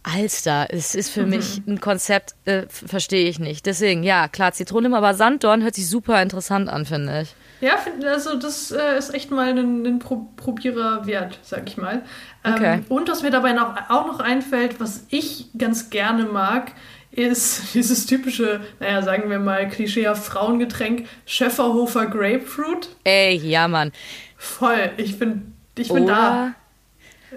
Alster, 0.05 0.67
es 0.69 0.93
ist 0.93 1.09
für 1.09 1.23
mhm. 1.23 1.29
mich 1.29 1.61
ein 1.67 1.81
Konzept, 1.81 2.35
äh, 2.45 2.63
verstehe 2.69 3.27
ich 3.27 3.39
nicht. 3.39 3.65
Deswegen, 3.65 4.03
ja, 4.03 4.27
klar, 4.27 4.51
Zitrone, 4.53 4.95
aber 4.95 5.13
Sanddorn 5.15 5.63
hört 5.63 5.75
sich 5.75 5.89
super 5.89 6.21
interessant 6.21 6.69
an, 6.69 6.85
finde 6.85 7.21
ich. 7.21 7.35
Ja, 7.61 7.75
also 8.05 8.37
das 8.37 8.71
äh, 8.71 8.97
ist 8.97 9.13
echt 9.13 9.31
mal 9.31 9.47
ein, 9.47 9.85
ein 9.85 9.99
Pro 9.99 10.27
Probierer 10.35 11.07
wert, 11.07 11.39
sag 11.41 11.67
ich 11.67 11.77
mal. 11.77 12.03
Ähm, 12.43 12.53
okay. 12.53 12.79
Und 12.89 13.09
was 13.09 13.23
mir 13.23 13.31
dabei 13.31 13.53
noch, 13.53 13.75
auch 13.89 14.05
noch 14.05 14.19
einfällt, 14.19 14.79
was 14.79 15.05
ich 15.09 15.47
ganz 15.57 15.89
gerne 15.89 16.25
mag, 16.25 16.73
ist 17.11 17.63
dieses 17.73 18.05
typische, 18.05 18.61
naja, 18.79 19.01
sagen 19.01 19.29
wir 19.29 19.39
mal, 19.39 19.67
klischeehaft 19.67 20.23
Frauengetränk, 20.23 21.07
Schäferhofer 21.25 22.05
Grapefruit. 22.07 22.89
Ey, 23.03 23.37
ja, 23.37 23.67
Mann. 23.67 23.91
Voll, 24.37 24.91
ich 24.97 25.17
bin, 25.17 25.53
ich 25.77 25.91
bin 25.91 26.05
da. 26.05 26.53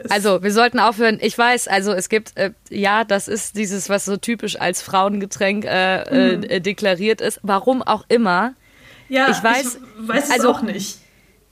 Also, 0.08 0.42
wir 0.42 0.52
sollten 0.52 0.78
aufhören. 0.78 1.18
Ich 1.20 1.36
weiß, 1.36 1.68
also 1.68 1.92
es 1.92 2.08
gibt, 2.08 2.36
äh, 2.36 2.52
ja, 2.70 3.04
das 3.04 3.28
ist 3.28 3.56
dieses, 3.56 3.88
was 3.88 4.04
so 4.04 4.16
typisch 4.16 4.60
als 4.60 4.82
Frauengetränk 4.82 5.64
äh, 5.66 6.36
mhm. 6.36 6.42
äh, 6.44 6.60
deklariert 6.60 7.20
ist. 7.20 7.40
Warum 7.42 7.82
auch 7.82 8.04
immer. 8.08 8.54
Ja, 9.08 9.30
ich 9.30 9.42
weiß, 9.42 9.78
ich 10.02 10.08
weiß 10.08 10.24
es 10.24 10.30
also, 10.30 10.50
auch 10.50 10.62
nicht. 10.62 10.98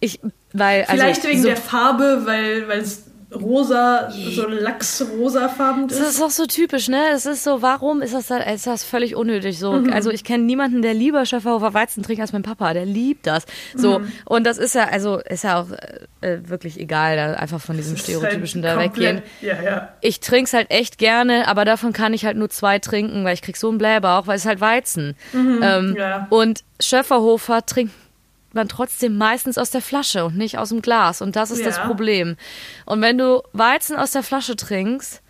Ich, 0.00 0.20
weil, 0.52 0.82
also 0.82 0.92
Vielleicht 0.92 1.20
also, 1.20 1.28
wegen 1.28 1.42
so, 1.42 1.48
der 1.48 1.56
Farbe, 1.56 2.22
weil, 2.24 2.68
weil 2.68 2.80
es 2.80 3.04
rosa, 3.36 4.10
so 4.10 4.46
lachsrosafarben 4.48 5.88
ist. 5.88 6.00
Das 6.00 6.08
ist 6.10 6.20
doch 6.20 6.30
so 6.30 6.46
typisch, 6.46 6.88
ne? 6.88 7.02
Es 7.12 7.26
ist 7.26 7.44
so, 7.44 7.62
warum 7.62 8.02
ist 8.02 8.14
das, 8.14 8.26
da, 8.26 8.38
ist 8.38 8.66
das 8.66 8.84
völlig 8.84 9.14
unnötig? 9.14 9.58
So, 9.58 9.72
mhm. 9.72 9.92
also 9.92 10.10
ich 10.10 10.24
kenne 10.24 10.44
niemanden, 10.44 10.82
der 10.82 10.94
lieber 10.94 11.24
Schäferhofer 11.24 11.74
Weizen 11.74 12.02
trinkt 12.02 12.20
als 12.20 12.32
mein 12.32 12.42
Papa. 12.42 12.72
Der 12.72 12.86
liebt 12.86 13.26
das. 13.26 13.46
So, 13.74 14.00
mhm. 14.00 14.12
und 14.24 14.44
das 14.44 14.58
ist 14.58 14.74
ja, 14.74 14.88
also 14.88 15.18
ist 15.18 15.44
ja 15.44 15.60
auch 15.60 15.68
äh, 16.20 16.38
wirklich 16.48 16.78
egal, 16.80 17.16
da 17.16 17.34
einfach 17.34 17.60
von 17.60 17.76
diesem 17.76 17.96
Stereotypischen 17.96 18.64
halt 18.64 18.76
da 18.76 18.80
weggehen. 18.80 19.22
Ja, 19.40 19.62
ja. 19.62 19.88
Ich 20.00 20.20
trinke 20.20 20.44
es 20.44 20.52
halt 20.52 20.70
echt 20.70 20.98
gerne, 20.98 21.48
aber 21.48 21.64
davon 21.64 21.92
kann 21.92 22.14
ich 22.14 22.24
halt 22.24 22.36
nur 22.36 22.50
zwei 22.50 22.78
trinken, 22.78 23.24
weil 23.24 23.34
ich 23.34 23.42
krieg 23.42 23.56
so 23.56 23.68
einen 23.68 23.78
Blähbauch, 23.78 24.26
weil 24.26 24.36
es 24.36 24.46
halt 24.46 24.60
Weizen. 24.60 25.16
Mhm. 25.32 25.60
Ähm, 25.62 25.96
ja. 25.98 26.26
Und 26.30 26.64
Schäferhofer 26.80 27.64
trinkt 27.64 27.92
man 28.56 28.68
trotzdem 28.68 29.16
meistens 29.16 29.58
aus 29.58 29.70
der 29.70 29.80
Flasche 29.80 30.24
und 30.24 30.36
nicht 30.36 30.58
aus 30.58 30.70
dem 30.70 30.82
Glas. 30.82 31.22
Und 31.22 31.36
das 31.36 31.50
ist 31.50 31.60
ja. 31.60 31.66
das 31.66 31.80
Problem. 31.80 32.36
Und 32.84 33.00
wenn 33.02 33.18
du 33.18 33.42
Weizen 33.52 33.96
aus 33.96 34.10
der 34.10 34.22
Flasche 34.22 34.56
trinkst, 34.56 35.22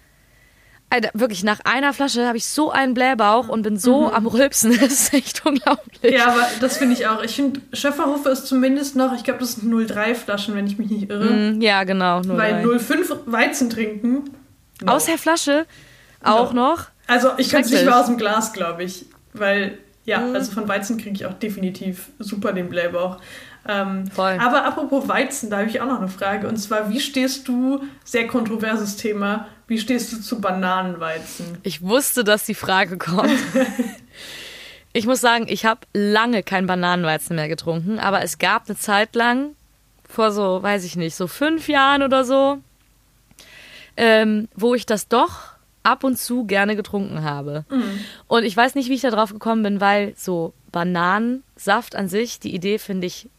Alter, 0.88 1.10
wirklich, 1.14 1.42
nach 1.42 1.58
einer 1.64 1.92
Flasche 1.92 2.26
habe 2.26 2.36
ich 2.36 2.46
so 2.46 2.70
einen 2.70 2.94
Blähbauch 2.94 3.48
und 3.48 3.62
bin 3.62 3.76
so 3.76 4.02
mhm. 4.02 4.14
am 4.14 4.26
Rülpsen. 4.26 4.70
Das 4.80 4.92
ist 4.92 5.14
echt 5.14 5.44
unglaublich. 5.44 6.14
Ja, 6.14 6.28
aber 6.28 6.46
das 6.60 6.76
finde 6.76 6.94
ich 6.94 7.08
auch. 7.08 7.22
Ich 7.22 7.34
finde, 7.34 7.60
Schöfferhofer 7.72 8.30
ist 8.30 8.46
zumindest 8.46 8.94
noch, 8.94 9.12
ich 9.14 9.24
glaube, 9.24 9.40
das 9.40 9.54
sind 9.54 9.72
0,3 9.72 10.14
Flaschen, 10.14 10.54
wenn 10.54 10.66
ich 10.66 10.78
mich 10.78 10.88
nicht 10.88 11.10
irre. 11.10 11.32
Mm, 11.32 11.60
ja, 11.60 11.82
genau. 11.82 12.20
0, 12.20 12.36
Weil 12.36 12.64
0,5 12.64 13.18
Weizen 13.26 13.68
trinken. 13.68 14.30
No. 14.80 14.92
Aus 14.92 15.06
der 15.06 15.18
Flasche 15.18 15.66
auch 16.22 16.52
no. 16.52 16.68
noch. 16.70 16.84
Also, 17.08 17.30
ich 17.36 17.50
kann 17.50 17.62
es 17.62 17.70
nicht 17.70 17.84
mehr 17.84 17.98
aus 17.98 18.06
dem 18.06 18.16
Glas, 18.16 18.52
glaube 18.52 18.84
ich. 18.84 19.06
Weil 19.32 19.78
ja, 20.06 20.20
mhm. 20.20 20.34
also 20.34 20.52
von 20.52 20.68
Weizen 20.68 20.96
kriege 20.96 21.14
ich 21.14 21.26
auch 21.26 21.34
definitiv 21.34 22.10
super 22.18 22.52
den 22.52 22.68
Blähbauch. 22.68 23.18
Ähm, 23.68 24.06
Voll. 24.06 24.38
Aber 24.40 24.64
apropos 24.64 25.08
Weizen, 25.08 25.50
da 25.50 25.58
habe 25.58 25.68
ich 25.68 25.80
auch 25.80 25.86
noch 25.86 25.98
eine 25.98 26.08
Frage. 26.08 26.48
Und 26.48 26.56
zwar, 26.56 26.90
wie 26.90 27.00
stehst 27.00 27.48
du, 27.48 27.82
sehr 28.04 28.28
kontroverses 28.28 28.96
Thema, 28.96 29.48
Wie 29.68 29.78
stehst 29.78 30.12
du 30.12 30.20
zu 30.20 30.40
Bananenweizen? 30.40 31.58
Ich 31.64 31.82
wusste, 31.82 32.22
dass 32.22 32.46
die 32.46 32.54
Frage 32.54 32.98
kommt. 32.98 33.32
ich 34.92 35.06
muss 35.06 35.20
sagen, 35.20 35.46
ich 35.48 35.66
habe 35.66 35.80
lange 35.92 36.44
kein 36.44 36.68
Bananenweizen 36.68 37.34
mehr 37.34 37.48
getrunken, 37.48 37.98
aber 37.98 38.22
es 38.22 38.38
gab 38.38 38.68
eine 38.68 38.78
Zeit 38.78 39.16
lang, 39.16 39.56
vor 40.08 40.30
so, 40.30 40.62
weiß 40.62 40.84
ich 40.84 40.94
nicht, 40.94 41.16
so 41.16 41.26
fünf 41.26 41.66
Jahren 41.66 42.04
oder 42.04 42.24
so, 42.24 42.58
ähm, 43.96 44.48
wo 44.54 44.76
ich 44.76 44.86
das 44.86 45.08
doch 45.08 45.55
ab 45.86 46.04
und 46.04 46.18
zu 46.18 46.44
gerne 46.44 46.74
getrunken 46.74 47.22
habe. 47.22 47.64
Mhm. 47.70 48.00
Und 48.26 48.44
ich 48.44 48.56
weiß 48.56 48.74
nicht, 48.74 48.90
wie 48.90 48.94
ich 48.94 49.02
da 49.02 49.10
drauf 49.10 49.32
gekommen 49.32 49.62
bin, 49.62 49.80
weil 49.80 50.14
so 50.16 50.52
Bananensaft 50.72 51.94
an 51.94 52.08
sich, 52.08 52.40
die 52.40 52.54
Idee 52.54 52.78
finde 52.78 53.06
ich 53.06 53.30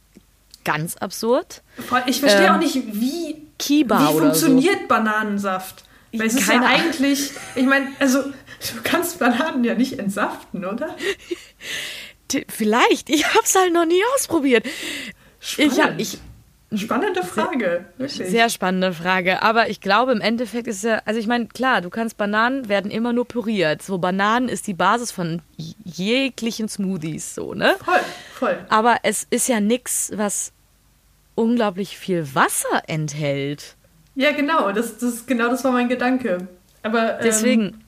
ganz 0.63 0.97
absurd. 0.97 1.61
Ich 2.07 2.19
verstehe 2.19 2.47
ähm, 2.47 2.53
auch 2.53 2.59
nicht, 2.59 2.75
wie, 2.75 3.35
Kiba 3.59 4.09
wie 4.09 4.19
funktioniert 4.19 4.81
so. 4.81 4.87
Bananensaft. 4.87 5.83
Weil 6.13 6.27
es 6.27 6.35
ist 6.35 6.47
ja 6.47 6.61
eigentlich, 6.61 7.31
ich 7.55 7.65
meine, 7.65 7.87
also 7.99 8.23
du 8.23 8.81
kannst 8.83 9.19
Bananen 9.19 9.63
ja 9.63 9.75
nicht 9.75 9.99
entsaften, 9.99 10.65
oder? 10.65 10.95
Vielleicht. 12.49 13.09
Ich 13.09 13.25
habe 13.25 13.43
es 13.43 13.55
halt 13.55 13.73
noch 13.73 13.85
nie 13.85 14.01
ausprobiert. 14.15 14.65
Spannend. 15.39 15.73
Ich, 15.73 15.83
hab, 15.83 15.99
ich, 15.99 16.17
Spannende 16.75 17.23
Frage. 17.23 17.85
Wirklich. 17.97 18.29
Sehr 18.29 18.49
spannende 18.49 18.91
Frage. 18.91 19.41
Aber 19.41 19.69
ich 19.69 19.79
glaube, 19.79 20.11
im 20.11 20.19
Endeffekt 20.19 20.67
ist 20.67 20.83
ja, 20.83 21.01
also 21.05 21.17
ich 21.17 21.27
meine, 21.27 21.47
klar, 21.47 21.79
du 21.79 21.89
kannst 21.89 22.17
Bananen 22.17 22.67
werden 22.67 22.91
immer 22.91 23.13
nur 23.13 23.25
püriert. 23.25 23.81
So 23.81 23.99
Bananen 23.99 24.49
ist 24.49 24.67
die 24.67 24.73
Basis 24.73 25.11
von 25.13 25.41
jeglichen 25.55 26.67
Smoothies, 26.67 27.35
so, 27.35 27.53
ne? 27.53 27.75
Voll, 27.85 27.99
voll. 28.33 28.65
Aber 28.67 28.97
es 29.03 29.25
ist 29.29 29.47
ja 29.47 29.61
nichts, 29.61 30.11
was 30.13 30.51
unglaublich 31.35 31.97
viel 31.97 32.35
Wasser 32.35 32.83
enthält. 32.87 33.77
Ja, 34.15 34.31
genau. 34.31 34.71
Das, 34.73 34.97
das, 34.97 35.25
genau 35.25 35.47
das 35.49 35.63
war 35.63 35.71
mein 35.71 35.87
Gedanke. 35.87 36.49
Aber 36.83 37.13
ähm, 37.13 37.19
deswegen. 37.23 37.83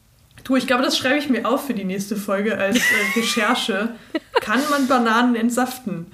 Du, 0.45 0.55
ich 0.55 0.67
glaube, 0.67 0.83
das 0.83 0.97
schreibe 0.97 1.17
ich 1.17 1.29
mir 1.29 1.45
auf 1.45 1.67
für 1.67 1.73
die 1.73 1.83
nächste 1.83 2.15
Folge 2.15 2.57
als 2.57 2.77
äh, 2.77 3.19
Recherche. 3.19 3.89
Kann 4.39 4.61
man 4.69 4.87
Bananen 4.87 5.35
entsaften? 5.35 6.11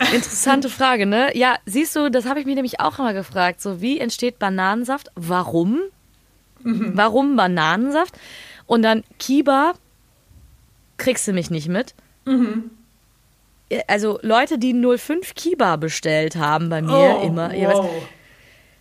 Interessante 0.00 0.70
Frage, 0.70 1.06
ne? 1.06 1.36
Ja, 1.36 1.56
siehst 1.66 1.94
du, 1.94 2.10
das 2.10 2.24
habe 2.24 2.40
ich 2.40 2.46
mich 2.46 2.54
nämlich 2.54 2.80
auch 2.80 2.98
immer 2.98 3.12
gefragt. 3.12 3.60
So, 3.60 3.80
wie 3.80 3.98
entsteht 3.98 4.38
Bananensaft? 4.38 5.10
Warum? 5.14 5.80
Mhm. 6.62 6.92
Warum 6.94 7.36
Bananensaft? 7.36 8.14
Und 8.66 8.82
dann 8.82 9.04
Kiba, 9.18 9.74
kriegst 10.96 11.28
du 11.28 11.32
mich 11.32 11.50
nicht 11.50 11.68
mit. 11.68 11.94
Mhm. 12.24 12.70
Also 13.86 14.18
Leute, 14.22 14.58
die 14.58 14.74
05 14.74 15.34
Kiba 15.34 15.76
bestellt 15.76 16.36
haben 16.36 16.70
bei 16.70 16.82
mir 16.82 17.18
oh, 17.20 17.26
immer. 17.26 17.52
Wow. 17.52 17.90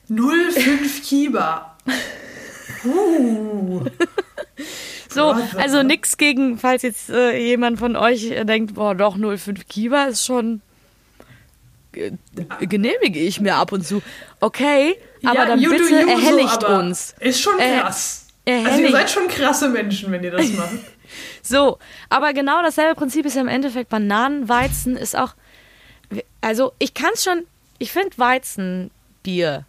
05 0.08 1.04
Kiba. 1.08 1.78
Uh. 2.86 3.86
So, 5.12 5.36
also 5.58 5.82
nix 5.82 6.18
gegen, 6.18 6.60
falls 6.60 6.84
jetzt 6.84 7.10
äh, 7.10 7.36
jemand 7.36 7.80
von 7.80 7.96
euch 7.96 8.30
denkt, 8.44 8.76
boah, 8.76 8.94
doch 8.94 9.18
05 9.18 9.68
Kiba 9.68 10.04
ist 10.06 10.24
schon 10.24 10.62
genehmige 11.92 13.20
ich 13.20 13.40
mir 13.40 13.56
ab 13.56 13.72
und 13.72 13.86
zu. 13.86 14.02
Okay, 14.40 14.98
aber 15.24 15.36
ja, 15.36 15.46
dann 15.46 15.60
bitte 15.60 15.84
you, 15.84 16.10
erhelligt 16.10 16.62
so, 16.62 16.68
uns. 16.68 17.16
Ist 17.20 17.42
schon 17.42 17.58
krass. 17.58 18.28
Er, 18.46 18.66
also 18.66 18.82
ihr 18.82 18.92
seid 18.92 19.10
schon 19.10 19.28
krasse 19.28 19.70
Menschen, 19.70 20.12
wenn 20.12 20.24
ihr 20.24 20.32
das 20.32 20.52
macht. 20.54 20.80
so, 21.42 21.78
aber 22.10 22.34
genau 22.34 22.62
dasselbe 22.62 22.96
Prinzip 22.96 23.26
ist 23.26 23.36
ja 23.36 23.42
im 23.42 23.48
Endeffekt 23.48 23.90
Bananenweizen 23.90 24.96
ist 24.96 25.18
auch 25.18 25.34
also 26.42 26.74
ich 26.80 26.96
kann 26.96 27.12
es 27.14 27.24
schon, 27.24 27.46
ich 27.78 27.92
finde 27.92 28.18
Weizenbier 28.18 29.66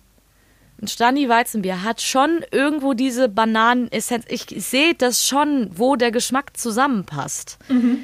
ein 0.82 0.88
Stani 0.88 1.28
Weizenbier 1.28 1.82
hat 1.82 2.00
schon 2.00 2.42
irgendwo 2.50 2.94
diese 2.94 3.28
Bananenessenz. 3.28 4.24
Ich 4.28 4.46
sehe 4.56 4.94
das 4.94 5.26
schon, 5.26 5.70
wo 5.74 5.96
der 5.96 6.10
Geschmack 6.10 6.56
zusammenpasst. 6.56 7.58
Mhm. 7.68 7.98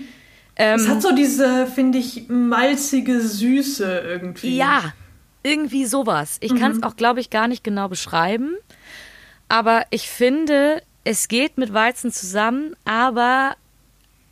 Ähm, 0.56 0.80
es 0.80 0.88
hat 0.88 1.02
so 1.02 1.14
diese, 1.14 1.66
finde 1.66 1.98
ich, 1.98 2.28
malzige 2.28 3.20
Süße 3.20 4.00
irgendwie. 4.06 4.56
Ja, 4.56 4.92
irgendwie 5.42 5.84
sowas. 5.84 6.38
Ich 6.40 6.52
mhm. 6.52 6.58
kann 6.58 6.72
es 6.72 6.82
auch, 6.82 6.96
glaube 6.96 7.20
ich, 7.20 7.30
gar 7.30 7.48
nicht 7.48 7.62
genau 7.62 7.88
beschreiben. 7.88 8.56
Aber 9.48 9.84
ich 9.90 10.10
finde, 10.10 10.82
es 11.04 11.28
geht 11.28 11.56
mit 11.56 11.72
Weizen 11.72 12.10
zusammen, 12.10 12.74
aber 12.84 13.54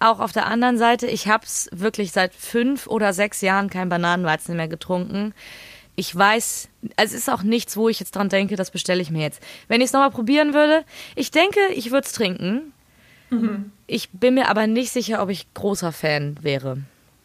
auch 0.01 0.21
auf 0.21 0.33
der 0.33 0.47
anderen 0.47 0.77
Seite, 0.77 1.07
ich 1.07 1.29
habe 1.29 1.45
es 1.47 1.69
wirklich 1.73 2.13
seit 2.13 2.35
fünf 2.35 2.87
oder 2.89 3.13
sechs 3.13 3.41
Jahren 3.41 3.71
kein 3.71 3.89
Bananenweizen 3.89 4.57
mehr 4.57 4.69
getrunken. 4.69 5.35
Ich 5.97 6.15
weiß, 6.15 6.69
also 6.97 7.15
es 7.15 7.21
ist 7.21 7.31
auch 7.31 7.43
nichts, 7.43 7.77
wo 7.77 7.89
ich 7.89 8.01
jetzt 8.01 8.17
dran 8.17 8.29
denke, 8.29 8.57
das 8.57 8.73
bestelle 8.73 9.01
ich 9.01 9.11
mir 9.11 9.23
jetzt. 9.23 9.41
Wenn 9.69 9.81
ich 9.81 9.87
es 9.87 9.93
nochmal 9.93 10.11
probieren 10.11 10.53
würde, 10.53 10.85
ich 11.15 11.31
denke, 11.31 11.61
ich 11.75 11.93
würde 11.93 12.07
es 12.07 12.13
trinken. 12.13 12.74
Mhm. 13.31 13.73
Ich 13.87 14.11
bin 14.11 14.35
mir 14.35 14.49
aber 14.49 14.67
nicht 14.67 14.91
sicher, 14.91 15.23
ob 15.23 15.29
ich 15.31 15.53
großer 15.55 15.93
Fan 15.93 16.39
wäre. 16.43 16.79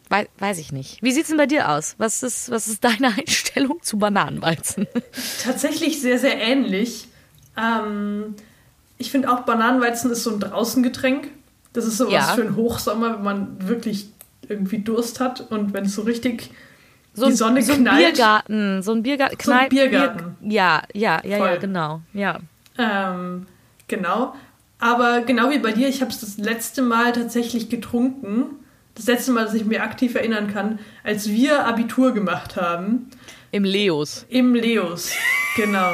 We 0.08 0.26
weiß 0.38 0.58
ich 0.58 0.72
nicht. 0.72 1.02
Wie 1.02 1.12
sieht 1.12 1.22
es 1.22 1.28
denn 1.28 1.36
bei 1.36 1.46
dir 1.46 1.70
aus? 1.70 1.94
Was 1.98 2.22
ist, 2.22 2.50
was 2.50 2.68
ist 2.68 2.84
deine 2.84 3.08
Einstellung 3.16 3.80
zu 3.82 3.98
Bananenweizen? 3.98 4.86
Tatsächlich 5.42 6.00
sehr, 6.00 6.18
sehr 6.18 6.36
ähnlich. 6.40 7.06
Ähm, 7.56 8.34
ich 8.98 9.10
finde 9.10 9.30
auch, 9.30 9.40
Bananenweizen 9.40 10.10
ist 10.10 10.24
so 10.24 10.32
ein 10.32 10.40
Draußengetränk. 10.40 11.28
Das 11.72 11.86
ist 11.86 11.98
sowas 11.98 12.12
ja. 12.12 12.34
für 12.34 12.42
einen 12.42 12.56
Hochsommer, 12.56 13.14
wenn 13.14 13.22
man 13.22 13.68
wirklich 13.68 14.08
irgendwie 14.48 14.78
Durst 14.78 15.20
hat 15.20 15.40
und 15.50 15.72
wenn 15.72 15.84
es 15.84 15.94
so 15.94 16.02
richtig 16.02 16.50
so, 17.14 17.26
die 17.26 17.32
Sonne 17.32 17.62
so 17.62 17.74
knallt. 17.74 17.86
So 17.86 17.90
ein 17.90 18.12
Biergarten, 18.12 18.82
so 18.82 18.92
ein 18.92 19.02
Biergarten. 19.02 19.36
So 19.42 19.52
ein 19.52 19.68
Biergarten. 19.68 20.36
Bier, 20.40 20.52
ja, 20.52 20.82
ja, 20.92 21.20
ja, 21.24 21.38
Voll. 21.38 21.48
ja, 21.48 21.56
genau. 21.56 22.00
Ja. 22.12 22.38
Ähm, 22.78 23.46
genau. 23.86 24.34
Aber 24.80 25.20
genau 25.20 25.50
wie 25.50 25.58
bei 25.58 25.72
dir, 25.72 25.88
ich 25.88 26.00
habe 26.00 26.10
es 26.10 26.20
das 26.20 26.38
letzte 26.38 26.82
Mal 26.82 27.12
tatsächlich 27.12 27.68
getrunken. 27.68 28.46
Das 28.94 29.06
letzte 29.06 29.30
Mal, 29.30 29.44
dass 29.44 29.54
ich 29.54 29.64
mir 29.64 29.82
aktiv 29.82 30.14
erinnern 30.14 30.52
kann, 30.52 30.78
als 31.04 31.28
wir 31.28 31.66
Abitur 31.66 32.12
gemacht 32.12 32.56
haben. 32.56 33.10
Im 33.52 33.64
Leos. 33.64 34.26
Im 34.28 34.54
Leos, 34.54 35.12
genau. 35.56 35.92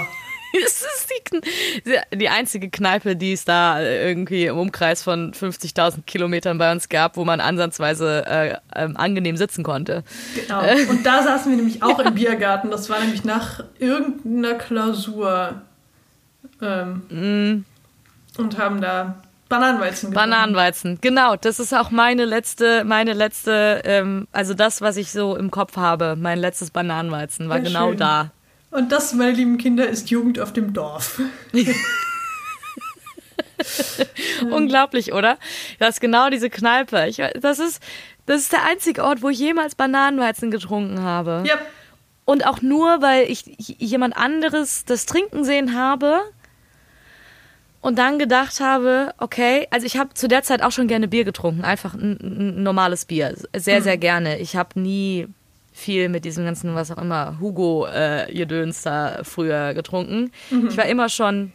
das 0.53 0.83
ist 0.83 1.11
die, 1.11 2.17
die 2.17 2.29
einzige 2.29 2.71
Kneipe, 2.71 3.17
die 3.17 3.33
es 3.33 3.45
da 3.45 3.83
irgendwie 3.83 4.47
im 4.47 4.57
Umkreis 4.57 5.03
von 5.03 5.33
50.000 5.33 6.03
Kilometern 6.07 6.57
bei 6.59 6.71
uns 6.73 6.89
gab, 6.89 7.17
wo 7.17 7.25
man 7.25 7.41
ansatzweise 7.41 8.25
äh, 8.27 8.49
äh, 8.51 8.59
angenehm 8.95 9.37
sitzen 9.37 9.65
konnte. 9.65 10.05
Genau. 10.35 10.63
Und 10.91 11.05
da 11.05 11.23
saßen 11.23 11.51
wir 11.51 11.57
nämlich 11.57 11.83
auch 11.83 11.99
im 12.05 12.15
Biergarten. 12.15 12.71
Das 12.71 12.89
war 12.89 13.01
nämlich 13.01 13.25
nach 13.25 13.65
irgendeiner 13.79 14.55
Klausur. 14.55 15.63
Ähm, 16.63 17.03
mm 17.11 17.76
und 18.39 18.59
haben 18.59 18.81
da 18.81 19.17
Bananenweizen 19.49 20.11
getrunken. 20.11 20.31
Bananenweizen, 20.31 20.99
genau. 21.01 21.37
Das 21.37 21.61
ist 21.61 21.73
auch 21.73 21.91
meine 21.91 22.25
letzte, 22.25 22.85
meine 22.85 23.13
letzte, 23.13 23.83
ähm, 23.85 24.27
also 24.33 24.55
das, 24.55 24.81
was 24.81 24.97
ich 24.97 25.13
so 25.13 25.37
im 25.37 25.51
Kopf 25.51 25.77
habe. 25.77 26.17
Mein 26.19 26.39
letztes 26.39 26.71
Bananenweizen 26.71 27.49
war 27.49 27.59
ja, 27.59 27.63
genau 27.63 27.91
schön. 27.91 27.99
da. 27.99 28.31
Und 28.71 28.93
das, 28.93 29.15
meine 29.15 29.33
lieben 29.33 29.59
Kinder, 29.59 29.89
ist 29.89 30.11
Jugend 30.11 30.41
auf 30.41 30.53
dem 30.53 30.73
Dorf. 30.73 31.21
Unglaublich, 34.51 35.13
oder? 35.13 35.39
Das 35.79 35.91
ist 35.91 36.01
genau 36.01 36.29
diese 36.29 36.51
Kneipe. 36.51 37.07
Ich, 37.09 37.23
das, 37.41 37.61
ist, 37.61 37.81
das 38.27 38.43
ist 38.43 38.53
der 38.53 38.65
einzige 38.65 39.05
Ort, 39.05 39.23
wo 39.23 39.29
ich 39.29 39.39
jemals 39.39 39.77
Bananenweizen 39.77 40.51
getrunken 40.51 41.03
habe. 41.03 41.45
Ja. 41.47 41.55
Und 42.25 42.45
auch 42.45 42.61
nur, 42.61 43.03
weil 43.03 43.31
ich 43.31 43.45
jemand 43.57 44.17
anderes 44.17 44.85
das 44.85 45.07
Trinken 45.07 45.45
sehen 45.45 45.79
habe 45.79 46.23
und 47.87 48.01
dann 48.01 48.19
gedacht 48.19 48.59
habe, 48.59 49.15
okay, 49.19 49.69
also 49.71 49.87
ich 49.87 49.97
habe 49.97 50.13
zu 50.13 50.27
der 50.27 50.43
Zeit 50.43 50.61
auch 50.61 50.73
schon 50.73 50.89
gerne 50.89 51.07
Bier 51.07 51.23
getrunken, 51.23 51.63
einfach 51.63 51.95
ein, 51.95 52.19
ein 52.21 52.63
normales 52.65 53.05
Bier, 53.05 53.37
sehr, 53.55 53.81
sehr 53.81 53.95
mhm. 53.95 54.01
gerne. 54.01 54.39
Ich 54.41 54.57
habe 54.57 54.81
nie 54.81 55.29
viel 55.73 56.09
mit 56.09 56.25
diesem 56.25 56.45
ganzen, 56.45 56.75
was 56.75 56.91
auch 56.91 56.99
immer, 56.99 57.39
Hugo 57.39 57.87
äh, 57.87 58.27
da 58.83 59.21
früher 59.23 59.73
getrunken. 59.73 60.33
Mhm. 60.51 60.67
Ich 60.67 60.77
war 60.77 60.87
immer 60.87 61.09
schon 61.09 61.53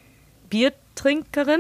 Biertrinkerin. 0.50 1.60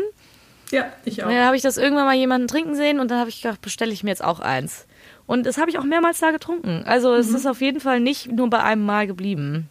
Ja, 0.69 0.85
ich 1.03 1.21
auch. 1.21 1.27
Und 1.27 1.35
dann 1.35 1.45
habe 1.47 1.57
ich 1.57 1.63
das 1.63 1.75
irgendwann 1.75 2.05
mal 2.05 2.15
jemanden 2.15 2.47
trinken 2.47 2.75
sehen 2.75 3.01
und 3.01 3.11
dann 3.11 3.19
habe 3.19 3.29
ich 3.29 3.41
gedacht, 3.41 3.59
bestelle 3.59 3.91
ich 3.91 4.05
mir 4.05 4.11
jetzt 4.11 4.23
auch 4.23 4.39
eins. 4.39 4.85
Und 5.27 5.47
das 5.47 5.57
habe 5.57 5.69
ich 5.69 5.79
auch 5.79 5.83
mehrmals 5.83 6.21
da 6.21 6.31
getrunken. 6.31 6.83
Also 6.85 7.09
mhm. 7.09 7.15
es 7.19 7.33
ist 7.33 7.45
auf 7.45 7.59
jeden 7.59 7.81
Fall 7.81 7.99
nicht 7.99 8.31
nur 8.31 8.49
bei 8.49 8.63
einem 8.63 8.85
Mal 8.85 9.05
geblieben. 9.05 9.67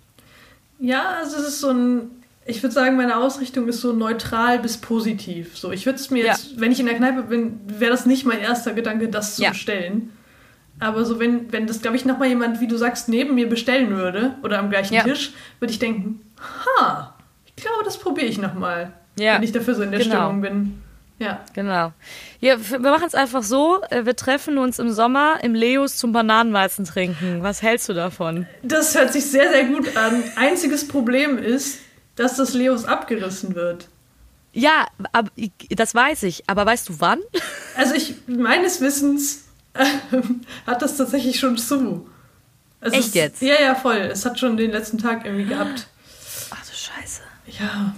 Ja, 0.79 1.15
also 1.21 1.39
es 1.39 1.49
ist 1.49 1.61
so 1.61 1.71
ein 1.71 2.20
ich 2.47 2.63
würde 2.63 2.75
sagen, 2.75 2.97
meine 2.97 3.17
Ausrichtung 3.17 3.69
ist 3.69 3.81
so 3.81 3.93
neutral 3.93 4.59
bis 4.59 4.79
positiv. 4.79 5.57
So, 5.57 5.73
ich 5.73 5.87
würde 5.87 5.99
es 5.99 6.11
mir 6.11 6.25
ja. 6.25 6.33
jetzt, 6.33 6.61
wenn 6.61 6.73
ich 6.73 6.81
in 6.81 6.87
der 6.87 6.97
Kneipe 6.97 7.23
bin, 7.23 7.61
wäre 7.67 7.91
das 7.91 8.07
nicht 8.07 8.25
mein 8.25 8.41
erster 8.41 8.73
Gedanke, 8.73 9.09
das 9.09 9.37
zu 9.37 9.43
ja. 9.43 9.51
bestellen. 9.51 10.13
Aber 10.79 11.05
so, 11.05 11.21
wenn, 11.21 11.53
wenn 11.53 11.67
das, 11.67 11.83
glaube 11.83 11.97
ich, 11.97 12.07
nochmal 12.07 12.29
jemand, 12.29 12.61
wie 12.61 12.67
du 12.67 12.77
sagst, 12.77 13.09
neben 13.09 13.35
mir 13.35 13.49
bestellen 13.49 13.91
würde 13.91 14.35
oder 14.43 14.59
am 14.59 14.71
gleichen 14.71 14.95
ja. 14.95 15.03
Tisch, 15.03 15.33
würde 15.59 15.73
ich 15.73 15.79
denken, 15.79 16.23
ha, 16.79 17.15
ich 17.45 17.63
glaube, 17.63 17.85
das 17.85 17.99
probiere 17.99 18.27
ich 18.27 18.39
nochmal. 18.39 18.93
Ja. 19.19 19.35
Wenn 19.35 19.43
ich 19.43 19.53
dafür 19.53 19.75
so 19.75 19.83
in 19.83 19.91
der 19.91 20.01
genau. 20.01 20.15
Stimmung 20.15 20.41
bin. 20.41 20.83
Ja. 21.19 21.45
Genau. 21.53 21.93
Ja, 22.41 22.57
wir 22.59 22.79
machen 22.79 23.05
es 23.07 23.15
einfach 23.15 23.43
so, 23.43 23.83
äh, 23.91 24.07
wir 24.07 24.17
treffen 24.17 24.57
uns 24.57 24.79
im 24.79 24.91
Sommer 24.91 25.39
im 25.43 25.55
Leos 25.55 25.99
zum 25.99 26.13
Bananenweizen 26.13 26.87
trinken. 26.87 27.43
Was 27.43 27.61
hältst 27.61 27.91
du 27.91 27.93
davon? 27.93 28.47
Das 28.63 28.95
hört 28.95 29.13
sich 29.13 29.27
sehr, 29.27 29.51
sehr 29.51 29.65
gut 29.65 29.95
an. 29.99 30.23
Einziges 30.37 30.89
Problem 30.89 31.37
ist, 31.37 31.81
dass 32.17 32.37
das 32.37 32.55
Leos 32.55 32.85
abgerissen 32.85 33.55
wird. 33.55 33.89
Ja, 34.53 34.87
aber, 35.13 35.31
das 35.71 35.95
weiß 35.95 36.25
ich. 36.25 36.49
Aber 36.49 36.67
weißt 36.67 36.89
du 36.89 36.95
wann? 36.99 37.21
Also 37.77 37.95
ich, 37.95 38.15
meines 38.27 38.81
Wissens 38.81 39.45
äh, 39.75 39.85
hat 40.67 40.83
das 40.83 40.97
tatsächlich 40.97 41.39
schon 41.39 41.57
zu. 41.57 42.09
Es 42.81 42.93
Echt 42.93 43.07
ist, 43.09 43.15
jetzt? 43.15 43.43
Ja, 43.43 43.61
ja, 43.61 43.75
voll. 43.75 43.97
Es 43.97 44.25
hat 44.25 44.39
schon 44.39 44.57
den 44.57 44.71
letzten 44.71 44.99
Tag 44.99 45.25
irgendwie 45.25 45.47
gehabt. 45.47 45.87
Ach 46.51 46.67
du 46.67 46.73
Scheiße. 46.75 47.23
Ja. 47.47 47.95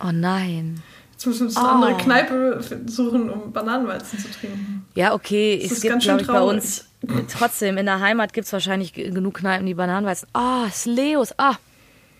Oh 0.00 0.10
nein. 0.12 0.82
Jetzt 1.12 1.26
müssen 1.26 1.40
wir 1.40 1.46
uns 1.46 1.56
oh. 1.56 1.60
eine 1.60 1.68
andere 1.70 1.96
Kneipe 1.96 2.60
suchen, 2.86 3.30
um 3.30 3.52
Bananenweizen 3.52 4.18
zu 4.18 4.30
trinken. 4.30 4.86
Ja, 4.94 5.14
okay. 5.14 5.58
Das 5.62 5.72
es 5.72 5.80
gibt, 5.80 6.00
glaube 6.00 6.20
ich, 6.20 6.26
bei 6.26 6.40
uns 6.40 6.84
trotzdem 7.32 7.78
in 7.78 7.86
der 7.86 8.00
Heimat 8.00 8.32
gibt 8.32 8.46
es 8.46 8.52
wahrscheinlich 8.52 8.92
genug 8.92 9.34
Kneipen, 9.34 9.66
die 9.66 9.74
Bananenweizen. 9.74 10.28
Ah, 10.32 10.62
oh, 10.62 10.66
es 10.68 10.84
Leos. 10.84 11.34
Ah. 11.38 11.56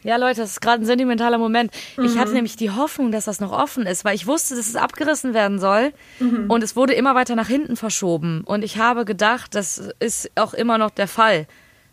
Ja, 0.04 0.16
Leute, 0.16 0.40
das 0.40 0.52
ist 0.52 0.60
gerade 0.60 0.82
ein 0.82 0.86
sentimentaler 0.86 1.38
Moment. 1.38 1.72
Mhm. 1.96 2.04
Ich 2.04 2.18
hatte 2.18 2.28
mhm. 2.28 2.36
nämlich 2.36 2.56
die 2.56 2.70
Hoffnung, 2.70 3.12
dass 3.12 3.24
das 3.24 3.40
noch 3.40 3.52
offen 3.52 3.86
ist, 3.86 4.04
weil 4.04 4.14
ich 4.14 4.26
wusste, 4.26 4.54
dass 4.54 4.68
es 4.68 4.76
abgerissen 4.76 5.34
werden 5.34 5.58
soll. 5.58 5.92
Mhm. 6.20 6.50
Und 6.50 6.62
es 6.62 6.76
wurde 6.76 6.94
immer 6.94 7.14
weiter 7.14 7.34
nach 7.34 7.48
hinten 7.48 7.76
verschoben. 7.76 8.42
Und 8.44 8.64
ich 8.64 8.78
habe 8.78 9.04
gedacht, 9.04 9.54
das 9.54 9.90
ist 9.98 10.30
auch 10.36 10.54
immer 10.54 10.78
noch 10.78 10.90
der 10.90 11.08
Fall. 11.08 11.46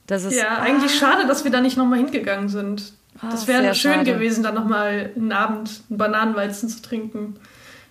Das 0.07 0.23
ist, 0.23 0.37
ja, 0.37 0.59
eigentlich 0.59 0.91
ah. 0.93 0.99
schade, 0.99 1.27
dass 1.27 1.43
wir 1.43 1.51
da 1.51 1.61
nicht 1.61 1.77
nochmal 1.77 1.99
hingegangen 1.99 2.49
sind. 2.49 2.93
Ah, 3.21 3.29
das 3.31 3.47
wäre 3.47 3.73
schön 3.73 3.93
schade. 3.93 4.13
gewesen, 4.13 4.43
da 4.43 4.51
nochmal 4.51 5.11
einen 5.15 5.31
Abend 5.31 5.81
einen 5.89 5.97
Bananenweizen 5.97 6.69
zu 6.69 6.81
trinken. 6.81 7.37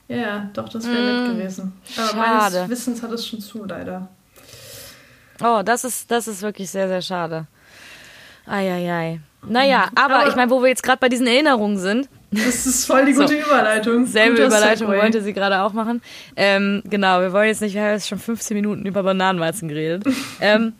Ja, 0.06 0.50
doch, 0.52 0.68
das 0.68 0.87
wäre 0.87 0.99
mm, 1.00 1.25
nett 1.25 1.37
gewesen. 1.37 1.73
Aber 1.97 2.09
schade. 2.09 2.56
meines 2.56 2.68
Wissens 2.68 3.02
hat 3.02 3.11
es 3.11 3.26
schon 3.26 3.40
zu, 3.40 3.64
leider. 3.64 4.09
Oh, 5.42 5.62
das 5.64 5.85
ist, 5.85 6.11
das 6.11 6.28
ist 6.28 6.42
wirklich 6.42 6.71
sehr, 6.71 6.88
sehr 6.88 7.02
schade. 7.02 7.47
Eieiei. 8.46 9.20
Naja, 9.46 9.90
aber, 9.94 10.16
aber 10.16 10.28
ich 10.28 10.36
meine, 10.36 10.50
wo 10.50 10.62
wir 10.62 10.68
jetzt 10.68 10.82
gerade 10.82 10.98
bei 10.98 11.08
diesen 11.08 11.26
Erinnerungen 11.26 11.78
sind. 11.78 12.10
Das 12.30 12.66
ist 12.66 12.84
voll 12.86 13.06
die 13.06 13.12
gute 13.12 13.28
so, 13.28 13.34
Überleitung. 13.34 14.06
Selbe 14.06 14.36
Guter 14.36 14.46
Überleitung 14.46 14.88
Segway. 14.88 15.02
wollte 15.02 15.22
sie 15.22 15.32
gerade 15.32 15.62
auch 15.62 15.72
machen. 15.72 16.02
Ähm, 16.36 16.82
genau, 16.84 17.20
wir 17.20 17.32
wollen 17.32 17.48
jetzt 17.48 17.62
nicht, 17.62 17.74
wir 17.74 17.82
haben 17.82 17.92
jetzt 17.92 18.08
schon 18.08 18.18
15 18.18 18.56
Minuten 18.56 18.84
über 18.86 19.02
Bananenweizen 19.02 19.68
geredet. 19.68 20.04
ähm, 20.40 20.72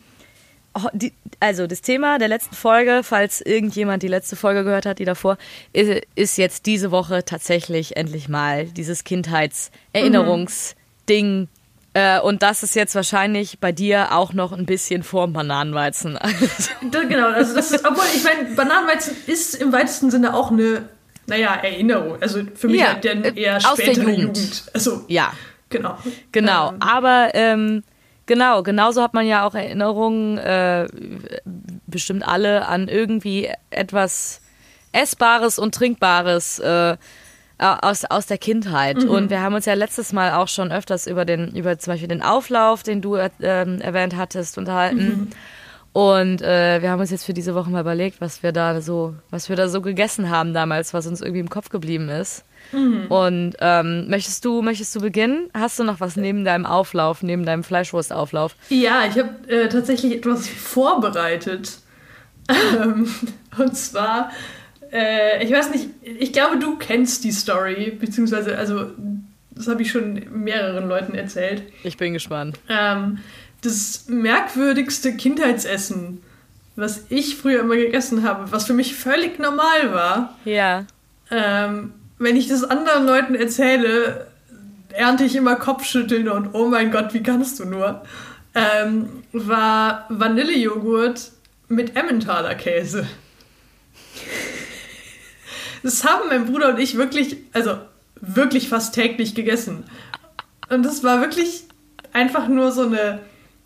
die, 0.93 1.13
also 1.39 1.67
das 1.67 1.81
Thema 1.81 2.19
der 2.19 2.27
letzten 2.27 2.55
Folge, 2.55 2.99
falls 3.03 3.39
irgendjemand 3.41 4.03
die 4.03 4.09
letzte 4.09 4.35
Folge 4.35 4.65
gehört 4.65 4.85
hat, 4.85 4.99
die 4.99 5.05
davor, 5.05 5.37
ist, 5.71 6.01
ist 6.15 6.37
jetzt 6.37 6.65
diese 6.65 6.91
Woche 6.91 7.23
tatsächlich 7.23 7.95
endlich 7.95 8.27
mal 8.27 8.65
dieses 8.65 9.05
Kindheitserinnerungsding. 9.05 11.47
Äh, 11.95 12.19
und 12.19 12.43
das 12.43 12.61
ist 12.61 12.75
jetzt 12.75 12.93
wahrscheinlich 12.93 13.59
bei 13.61 13.71
dir 13.71 14.11
auch 14.11 14.33
noch 14.33 14.51
ein 14.51 14.65
bisschen 14.65 15.01
vor 15.01 15.29
Bananenweizen. 15.29 16.19
genau, 16.91 17.29
also 17.29 17.55
das 17.55 17.71
ist, 17.71 17.85
obwohl 17.87 18.03
ich 18.13 18.21
meine, 18.21 18.53
Bananenweizen 18.53 19.15
ist 19.27 19.55
im 19.55 19.71
weitesten 19.71 20.11
Sinne 20.11 20.33
auch 20.33 20.51
eine, 20.51 20.89
naja, 21.25 21.55
Erinnerung. 21.55 22.21
Also 22.21 22.41
für 22.53 22.67
mich 22.67 22.81
ja, 22.81 22.87
halt 22.87 23.05
der 23.05 23.37
eher 23.37 23.61
spätere 23.61 23.71
aus 23.71 23.77
der 23.77 23.93
Jugend. 23.93 24.37
Jugend. 24.37 24.63
Also, 24.73 25.05
ja. 25.07 25.31
Genau. 25.69 25.97
Genau, 26.33 26.71
ähm. 26.71 26.81
aber 26.81 27.29
ähm, 27.33 27.83
Genau, 28.27 28.63
genauso 28.63 29.03
hat 29.03 29.13
man 29.13 29.27
ja 29.27 29.45
auch 29.45 29.53
Erinnerungen, 29.53 30.39
äh, 30.39 30.87
bestimmt 31.85 32.27
alle, 32.27 32.67
an 32.67 32.87
irgendwie 32.87 33.51
etwas 33.69 34.41
Essbares 34.93 35.59
und 35.59 35.75
Trinkbares 35.75 36.57
äh, 36.57 36.97
aus, 37.57 38.05
aus 38.05 38.25
der 38.25 38.37
Kindheit. 38.37 39.03
Mhm. 39.03 39.09
Und 39.09 39.29
wir 39.29 39.41
haben 39.41 39.55
uns 39.55 39.65
ja 39.65 39.73
letztes 39.73 40.13
Mal 40.13 40.33
auch 40.33 40.47
schon 40.47 40.71
öfters 40.71 41.07
über 41.07 41.25
den, 41.25 41.55
über 41.55 41.77
zum 41.77 41.93
Beispiel 41.93 42.09
den 42.09 42.21
Auflauf, 42.21 42.83
den 42.83 43.01
du 43.01 43.15
äh, 43.15 43.29
erwähnt 43.39 44.15
hattest, 44.15 44.57
unterhalten. 44.57 45.05
Mhm. 45.05 45.27
Und 45.93 46.41
äh, 46.41 46.81
wir 46.81 46.91
haben 46.91 46.99
uns 46.99 47.11
jetzt 47.11 47.23
für 47.23 47.33
diese 47.33 47.55
Woche 47.55 47.69
mal 47.69 47.79
überlegt, 47.79 48.19
was 48.19 48.43
wir 48.43 48.51
da 48.51 48.81
so, 48.81 49.15
was 49.29 49.47
wir 49.47 49.55
da 49.55 49.69
so 49.69 49.81
gegessen 49.81 50.29
haben 50.29 50.53
damals, 50.53 50.93
was 50.93 51.07
uns 51.07 51.21
irgendwie 51.21 51.39
im 51.39 51.49
Kopf 51.49 51.69
geblieben 51.69 52.09
ist. 52.09 52.43
Mhm. 52.73 53.05
Und 53.07 53.55
ähm, 53.61 54.09
möchtest 54.09 54.43
du, 54.43 54.61
möchtest 54.61 54.93
du 54.93 54.99
beginnen? 54.99 55.49
Hast 55.53 55.79
du 55.79 55.85
noch 55.85 56.01
was 56.01 56.17
neben 56.17 56.43
deinem 56.43 56.65
Auflauf, 56.65 57.23
neben 57.23 57.45
deinem 57.45 57.63
Fleischwurstauflauf? 57.63 58.57
Ja, 58.67 59.05
ich 59.09 59.17
habe 59.17 59.29
äh, 59.47 59.69
tatsächlich 59.69 60.13
etwas 60.15 60.47
vorbereitet. 60.47 61.77
Ähm, 62.47 63.09
und 63.57 63.75
zwar, 63.75 64.29
äh, 64.91 65.43
ich 65.43 65.51
weiß 65.51 65.71
nicht, 65.71 65.89
ich 66.03 66.33
glaube, 66.33 66.57
du 66.57 66.77
kennst 66.77 67.23
die 67.23 67.31
Story, 67.31 67.97
beziehungsweise, 67.99 68.57
also, 68.57 68.91
das 69.51 69.67
habe 69.67 69.81
ich 69.81 69.91
schon 69.91 70.21
mehreren 70.31 70.87
Leuten 70.87 71.15
erzählt. 71.15 71.63
Ich 71.83 71.97
bin 71.97 72.13
gespannt. 72.13 72.59
Ähm, 72.69 73.19
das 73.61 74.05
merkwürdigste 74.07 75.15
Kindheitsessen, 75.15 76.21
was 76.75 77.05
ich 77.09 77.37
früher 77.37 77.61
immer 77.61 77.75
gegessen 77.75 78.23
habe, 78.23 78.51
was 78.51 78.65
für 78.65 78.73
mich 78.73 78.95
völlig 78.95 79.39
normal 79.39 79.93
war. 79.93 80.37
Ja. 80.45 80.85
Ähm, 81.31 81.93
wenn 82.19 82.35
ich 82.35 82.47
das 82.47 82.63
anderen 82.63 83.05
Leuten 83.05 83.35
erzähle, 83.35 84.27
ernte 84.91 85.23
ich 85.23 85.35
immer 85.35 85.55
Kopfschütteln 85.55 86.29
und 86.29 86.53
oh 86.53 86.67
mein 86.67 86.91
Gott, 86.91 87.13
wie 87.13 87.23
kannst 87.23 87.59
du 87.59 87.65
nur? 87.65 88.03
Ähm, 88.53 89.23
war 89.33 90.05
Vanillejoghurt 90.09 91.31
mit 91.67 91.95
Emmentaler 91.95 92.55
Käse. 92.55 93.05
Das 95.85 96.03
haben 96.03 96.29
mein 96.29 96.45
Bruder 96.47 96.69
und 96.69 96.79
ich 96.79 96.97
wirklich, 96.97 97.37
also 97.53 97.77
wirklich 98.19 98.69
fast 98.69 98.95
täglich 98.95 99.35
gegessen. 99.35 99.85
Und 100.69 100.83
das 100.83 101.03
war 101.03 101.21
wirklich 101.21 101.63
einfach 102.11 102.47
nur 102.47 102.71
so 102.71 102.87
eine 102.87 103.19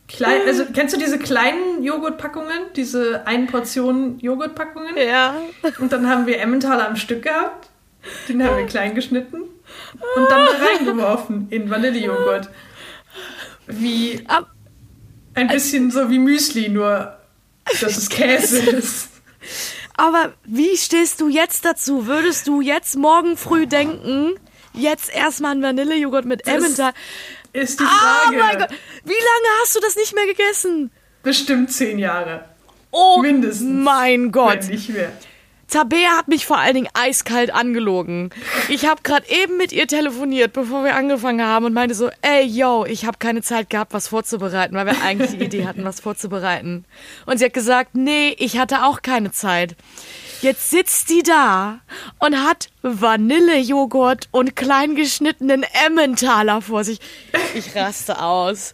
kleine, 0.08 0.44
also 0.44 0.66
kennst 0.74 0.96
du 0.96 1.00
diese 1.00 1.18
kleinen 1.18 1.84
Joghurtpackungen, 1.84 2.74
diese 2.76 3.26
ein 3.26 3.48
Portion 3.48 4.20
Joghurtpackungen? 4.20 4.98
Ja. 4.98 5.36
Und 5.80 5.94
dann 5.94 6.08
haben 6.10 6.28
wir 6.28 6.40
Emmentaler 6.40 6.88
am 6.88 6.96
Stück 6.96 7.24
gehabt 7.24 7.70
den 8.28 8.44
haben 8.44 8.58
wir 8.58 8.66
klein 8.66 8.96
geschnitten 8.96 9.42
und 10.16 10.30
dann 10.30 10.46
da 10.46 10.66
reingeworfen 10.66 11.48
in 11.50 11.70
Vanillejoghurt. 11.70 12.50
Wie 13.68 14.24
ein 15.34 15.48
bisschen 15.48 15.92
so 15.92 16.10
wie 16.10 16.20
Müsli, 16.20 16.70
nur 16.70 17.18
dass 17.82 17.98
es 17.98 18.10
Käse 18.10 18.60
ist. 18.78 19.10
Aber 20.00 20.32
wie 20.46 20.78
stehst 20.78 21.20
du 21.20 21.28
jetzt 21.28 21.66
dazu? 21.66 22.08
Würdest 22.08 22.48
du 22.48 22.62
jetzt 22.62 22.96
morgen 22.96 23.36
früh 23.36 23.68
denken, 23.68 24.32
jetzt 24.72 25.14
erstmal 25.14 25.52
ein 25.52 25.62
Vanillejoghurt 25.62 26.24
mit 26.24 26.48
Emmental? 26.48 26.94
Ist 27.52 27.82
die 27.82 27.84
Frage. 27.84 28.38
Oh 28.38 28.40
mein 28.40 28.60
Gott. 28.60 28.70
Wie 29.04 29.12
lange 29.12 29.50
hast 29.62 29.76
du 29.76 29.82
das 29.82 29.98
nicht 29.98 30.16
mehr 30.16 30.26
gegessen? 30.26 30.90
Bestimmt 31.22 31.74
zehn 31.74 32.00
Jahre. 32.00 32.46
Oh 32.92 33.18
Mindestens. 33.22 33.84
mein 33.84 34.32
Gott. 34.32 34.62
Wenn 34.62 34.70
nicht 34.70 34.88
mehr. 34.88 35.12
Tabea 35.70 36.18
hat 36.18 36.28
mich 36.28 36.46
vor 36.46 36.58
allen 36.58 36.74
Dingen 36.74 36.90
eiskalt 36.94 37.54
angelogen. 37.54 38.32
Ich 38.70 38.86
habe 38.86 39.02
gerade 39.04 39.26
eben 39.30 39.58
mit 39.58 39.72
ihr 39.72 39.88
telefoniert, 39.88 40.54
bevor 40.54 40.84
wir 40.84 40.96
angefangen 40.96 41.46
haben 41.46 41.66
und 41.66 41.74
meinte 41.74 41.96
so, 41.96 42.10
ey, 42.22 42.44
yo, 42.44 42.86
ich 42.86 43.06
habe 43.06 43.18
keine 43.20 43.42
Zeit 43.42 43.70
gehabt, 43.70 43.94
was 43.94 44.08
vorzubereiten, 44.08 44.76
weil 44.76 44.88
wir 44.88 45.02
eigentlich 45.02 45.32
die 45.32 45.46
Idee 45.46 45.66
hatten, 45.66 45.84
was 45.84 46.00
vorzubereiten. 46.00 46.86
Und 47.26 47.38
sie 47.38 47.46
hat 47.46 47.54
gesagt, 47.54 47.92
nee, 47.94 48.36
ich 48.40 48.58
hatte 48.58 48.84
auch 48.84 49.02
keine 49.02 49.32
Zeit. 49.32 49.76
Jetzt 50.42 50.70
sitzt 50.70 51.10
die 51.10 51.22
da 51.22 51.82
und 52.20 52.42
hat 52.44 52.70
Vanillejoghurt 52.82 54.30
und 54.32 54.56
kleingeschnittenen 54.56 55.66
Emmentaler 55.86 56.62
vor 56.62 56.86
sich. 56.86 57.00
Ich 57.56 57.76
raste 57.76 58.22
aus. 58.22 58.74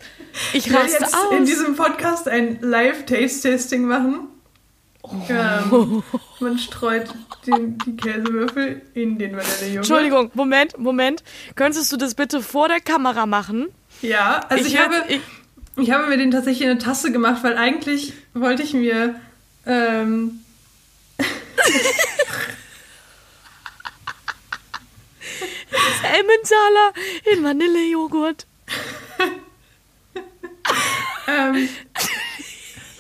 Ich 0.54 0.72
raste 0.72 1.04
jetzt 1.04 1.16
aus. 1.16 1.32
in 1.32 1.46
diesem 1.46 1.76
Podcast 1.76 2.28
ein 2.28 2.60
Live-Taste-Testing 2.62 3.84
machen. 3.84 4.28
Ähm, 5.30 6.04
man 6.40 6.58
streut 6.58 7.10
den, 7.46 7.78
die 7.86 7.96
Käsewürfel 7.96 8.82
in 8.94 9.18
den 9.18 9.32
Vanillejoghurt. 9.32 9.78
Entschuldigung, 9.78 10.32
Moment, 10.34 10.78
Moment. 10.78 11.24
Könntest 11.56 11.92
du 11.92 11.98
das 11.98 12.16
bitte 12.16 12.42
vor 12.42 12.68
der 12.68 12.80
Kamera 12.80 13.26
machen? 13.26 13.68
Ja, 14.02 14.42
also 14.50 14.66
ich, 14.66 14.74
ich 14.74 14.80
habe, 14.80 14.96
ich, 15.08 15.22
ich, 15.78 15.92
habe 15.92 16.08
mir 16.08 16.18
den 16.18 16.32
tatsächlich 16.32 16.64
in 16.64 16.70
eine 16.70 16.80
Tasse 16.80 17.12
gemacht, 17.12 17.44
weil 17.44 17.58
eigentlich 17.58 18.14
wollte 18.34 18.64
ich 18.64 18.74
mir 18.74 19.16
ähm, 19.66 20.42
Emmentaler 26.04 26.94
in 27.32 27.44
Vanillejoghurt. 27.44 28.46
ähm, 31.28 31.70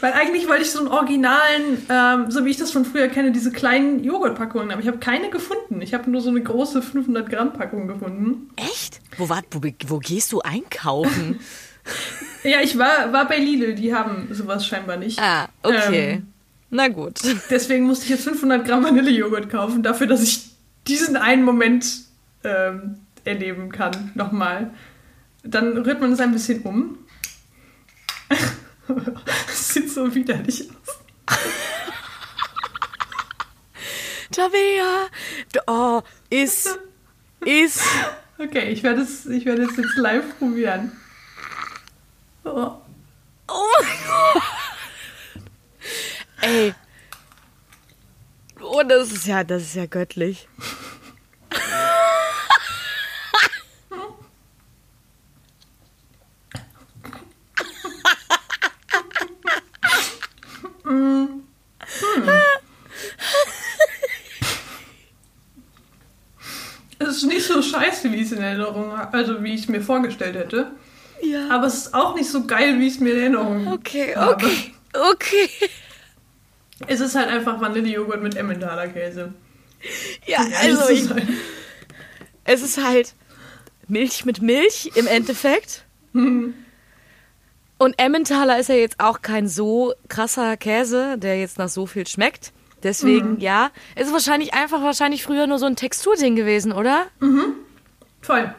weil 0.02 0.14
eigentlich 0.14 0.48
wollte 0.48 0.64
ich 0.64 0.72
so 0.72 0.80
einen 0.80 0.88
originalen, 0.88 1.86
ähm, 1.90 2.32
so 2.32 2.46
wie 2.46 2.50
ich 2.50 2.58
das 2.58 2.72
von 2.72 2.86
früher 2.86 3.08
kenne, 3.08 3.32
diese 3.32 3.52
kleinen 3.52 4.04
Joghurtpackungen, 4.04 4.72
aber 4.72 4.82
ich 4.82 4.88
habe 4.88 4.98
keine 4.98 5.30
gefunden. 5.30 5.82
Ich 5.82 5.94
habe 5.94 6.10
nur 6.10 6.22
so 6.22 6.30
eine 6.30 6.42
große 6.42 6.82
500 6.82 7.30
Gramm 7.30 7.54
Packung 7.54 7.88
gefunden. 7.88 8.50
Echt? 8.58 9.00
Wo, 9.18 9.30
war, 9.30 9.42
wo, 9.52 9.62
wo 9.88 10.00
gehst 10.00 10.32
du 10.32 10.42
einkaufen? 10.42 11.40
ja, 12.44 12.62
ich 12.62 12.78
war, 12.78 13.12
war 13.14 13.28
bei 13.28 13.38
Lidl, 13.38 13.76
die 13.76 13.94
haben 13.94 14.28
sowas 14.32 14.66
scheinbar 14.66 14.98
nicht. 14.98 15.20
Ah, 15.20 15.50
okay. 15.64 16.12
Ähm, 16.14 16.28
Na 16.70 16.88
gut. 16.88 17.20
Deswegen 17.50 17.86
musste 17.86 18.06
ich 18.06 18.12
jetzt 18.12 18.24
500 18.24 18.66
Gramm 18.66 18.84
Vanillejoghurt 18.84 19.50
kaufen, 19.50 19.84
dafür, 19.84 20.08
dass 20.08 20.24
ich 20.24 20.50
diesen 20.88 21.18
einen 21.18 21.44
Moment 21.44 21.86
ähm, 22.44 23.00
erleben 23.24 23.72
kann. 23.72 24.12
Nochmal. 24.16 24.72
Dann 25.44 25.78
rührt 25.78 26.02
man 26.02 26.12
es 26.12 26.20
ein 26.20 26.32
bisschen 26.32 26.62
um. 26.64 26.98
Das 28.88 29.70
sieht 29.70 29.92
so 29.92 30.14
widerlich 30.14 30.70
aus. 30.70 31.00
Tabea! 34.32 35.08
Oh, 35.68 36.02
ist. 36.30 36.78
ist. 37.46 37.82
Okay, 38.38 38.70
ich 38.70 38.84
werde 38.84 39.02
es, 39.02 39.26
ich 39.26 39.46
werde 39.46 39.64
es 39.64 39.78
jetzt 39.78 39.96
live 39.96 40.38
probieren. 40.38 40.92
Oh. 42.44 42.74
Oh 43.48 43.72
mein 43.82 43.98
Gott. 44.06 44.44
Ey. 46.42 46.74
Oh, 48.62 48.84
das 48.84 49.12
ist 49.12 49.26
ja, 49.26 49.44
das 49.44 49.64
ist 49.64 49.76
ja 49.76 49.86
göttlich. 49.86 50.48
Es 67.00 67.18
ist 67.18 67.24
nicht 67.26 67.46
so 67.46 67.62
scheiße, 67.62 68.12
wie 68.12 68.18
ich 68.18 68.28
es 68.28 68.32
in 68.32 68.42
Erinnerung 68.42 68.92
also 68.94 69.44
wie 69.44 69.54
ich 69.54 69.62
es 69.62 69.68
mir 69.68 69.82
vorgestellt 69.82 70.36
hätte. 70.36 70.72
Ja. 71.22 71.50
Aber 71.50 71.68
es 71.68 71.76
ist 71.76 71.94
auch 71.94 72.16
nicht 72.16 72.30
so 72.30 72.46
geil, 72.46 72.80
wie 72.80 72.88
ich 72.88 72.96
es 72.96 73.00
mir 73.00 73.14
in 73.14 73.20
Erinnerung 73.20 73.68
Okay, 73.68 74.16
habe. 74.16 74.46
okay, 74.46 74.74
okay. 75.12 75.50
Es 76.88 77.00
ist 77.00 77.16
halt 77.16 77.30
einfach 77.30 77.60
Vanillejoghurt 77.60 78.22
mit 78.22 78.36
Emmentaler 78.36 78.88
Käse. 78.88 79.34
Ja, 80.26 80.40
also 80.62 80.90
ich, 80.90 81.10
halt. 81.10 81.24
es 82.44 82.62
ist 82.62 82.84
halt 82.84 83.14
Milch 83.88 84.26
mit 84.26 84.42
Milch 84.42 84.92
im 84.96 85.08
Endeffekt. 85.08 85.86
Und 87.78 87.96
Emmentaler 87.98 88.60
ist 88.60 88.70
ja 88.70 88.76
jetzt 88.76 89.00
auch 89.00 89.22
kein 89.22 89.48
so 89.48 89.94
krasser 90.08 90.56
Käse, 90.58 91.18
der 91.18 91.40
jetzt 91.40 91.58
nach 91.58 91.70
so 91.70 91.86
viel 91.86 92.08
schmeckt. 92.08 92.54
Deswegen, 92.84 93.34
mhm. 93.34 93.40
ja, 93.40 93.72
es 93.96 94.08
ist 94.08 94.14
wahrscheinlich 94.14 94.54
einfach 94.54 94.82
wahrscheinlich 94.82 95.24
früher 95.24 95.48
nur 95.48 95.58
so 95.58 95.66
ein 95.66 95.76
Texturding 95.76 96.36
gewesen, 96.36 96.72
oder? 96.72 97.08
Mhm. 97.20 97.54
Voll. 98.22 98.54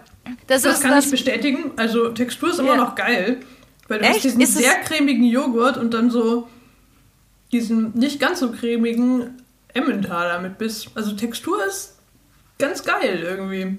Das, 0.47 0.63
das 0.63 0.81
kann 0.81 0.91
das 0.91 1.07
ich 1.07 1.11
bestätigen. 1.13 1.73
Also 1.77 2.11
Textur 2.11 2.51
ist 2.51 2.59
immer 2.59 2.75
ja. 2.75 2.77
noch 2.77 2.95
geil. 2.95 3.41
Weil 3.89 4.01
du 4.01 4.05
Echt? 4.05 4.17
hast 4.17 4.25
diesen 4.25 4.41
ist 4.41 4.55
sehr 4.55 4.81
cremigen 4.81 5.25
Joghurt 5.25 5.77
und 5.77 5.95
dann 5.95 6.11
so 6.11 6.49
diesen 7.53 7.93
nicht 7.97 8.19
ganz 8.19 8.41
so 8.41 8.51
cremigen 8.51 9.43
Emmentaler 9.73 10.41
mit 10.41 10.59
Biss. 10.59 10.89
Also 10.95 11.13
Textur 11.13 11.65
ist 11.65 11.97
ganz 12.59 12.83
geil 12.83 13.21
irgendwie. 13.23 13.79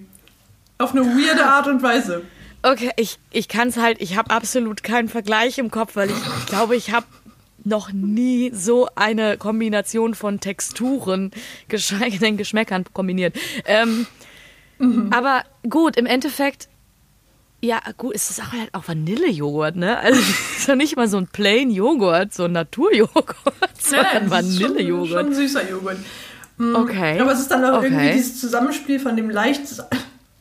Auf 0.77 0.91
eine 0.91 1.05
weirde 1.05 1.45
Art 1.45 1.67
und 1.67 1.81
Weise. 1.83 2.23
Okay, 2.71 2.91
ich, 2.97 3.17
ich 3.31 3.47
kann 3.47 3.69
es 3.69 3.77
halt, 3.77 4.01
ich 4.01 4.17
habe 4.17 4.29
absolut 4.29 4.83
keinen 4.83 5.07
Vergleich 5.07 5.57
im 5.57 5.71
Kopf, 5.71 5.95
weil 5.95 6.09
ich, 6.09 6.17
ich 6.17 6.45
glaube, 6.47 6.75
ich 6.75 6.91
habe 6.91 7.05
noch 7.63 7.91
nie 7.93 8.51
so 8.53 8.87
eine 8.95 9.37
Kombination 9.37 10.15
von 10.15 10.39
Texturen, 10.39 11.31
geschweige 11.69 12.19
denn 12.19 12.35
Geschmäckern 12.35 12.83
kombiniert. 12.93 13.35
Ähm, 13.65 14.05
mhm. 14.79 15.11
Aber 15.13 15.43
gut, 15.69 15.95
im 15.95 16.05
Endeffekt 16.05 16.67
ja, 17.59 17.81
gut, 17.97 18.13
es 18.13 18.29
ist 18.29 18.39
auch 18.39 18.51
halt 18.51 18.71
auch 18.73 18.87
Vanillejoghurt, 18.87 19.77
ne? 19.77 19.97
Also 19.97 20.19
es 20.51 20.59
ist 20.59 20.67
ja 20.67 20.75
nicht 20.75 20.95
mal 20.95 21.07
so 21.07 21.17
ein 21.17 21.27
plain 21.27 21.71
Joghurt, 21.71 22.33
so 22.33 22.43
ein 22.43 22.51
Naturjoghurt, 22.51 23.25
sondern 23.79 24.29
Vanillejoghurt. 24.29 25.09
Schon, 25.09 25.25
schon 25.25 25.33
süßer 25.33 25.69
Joghurt. 25.69 25.97
Mhm. 26.57 26.75
Okay. 26.75 27.19
Aber 27.19 27.31
es 27.31 27.39
ist 27.39 27.49
dann 27.49 27.65
auch 27.65 27.79
okay. 27.79 27.87
irgendwie 27.87 28.11
dieses 28.11 28.39
Zusammenspiel 28.39 28.99
von 28.99 29.15
dem 29.15 29.29
leicht 29.29 29.63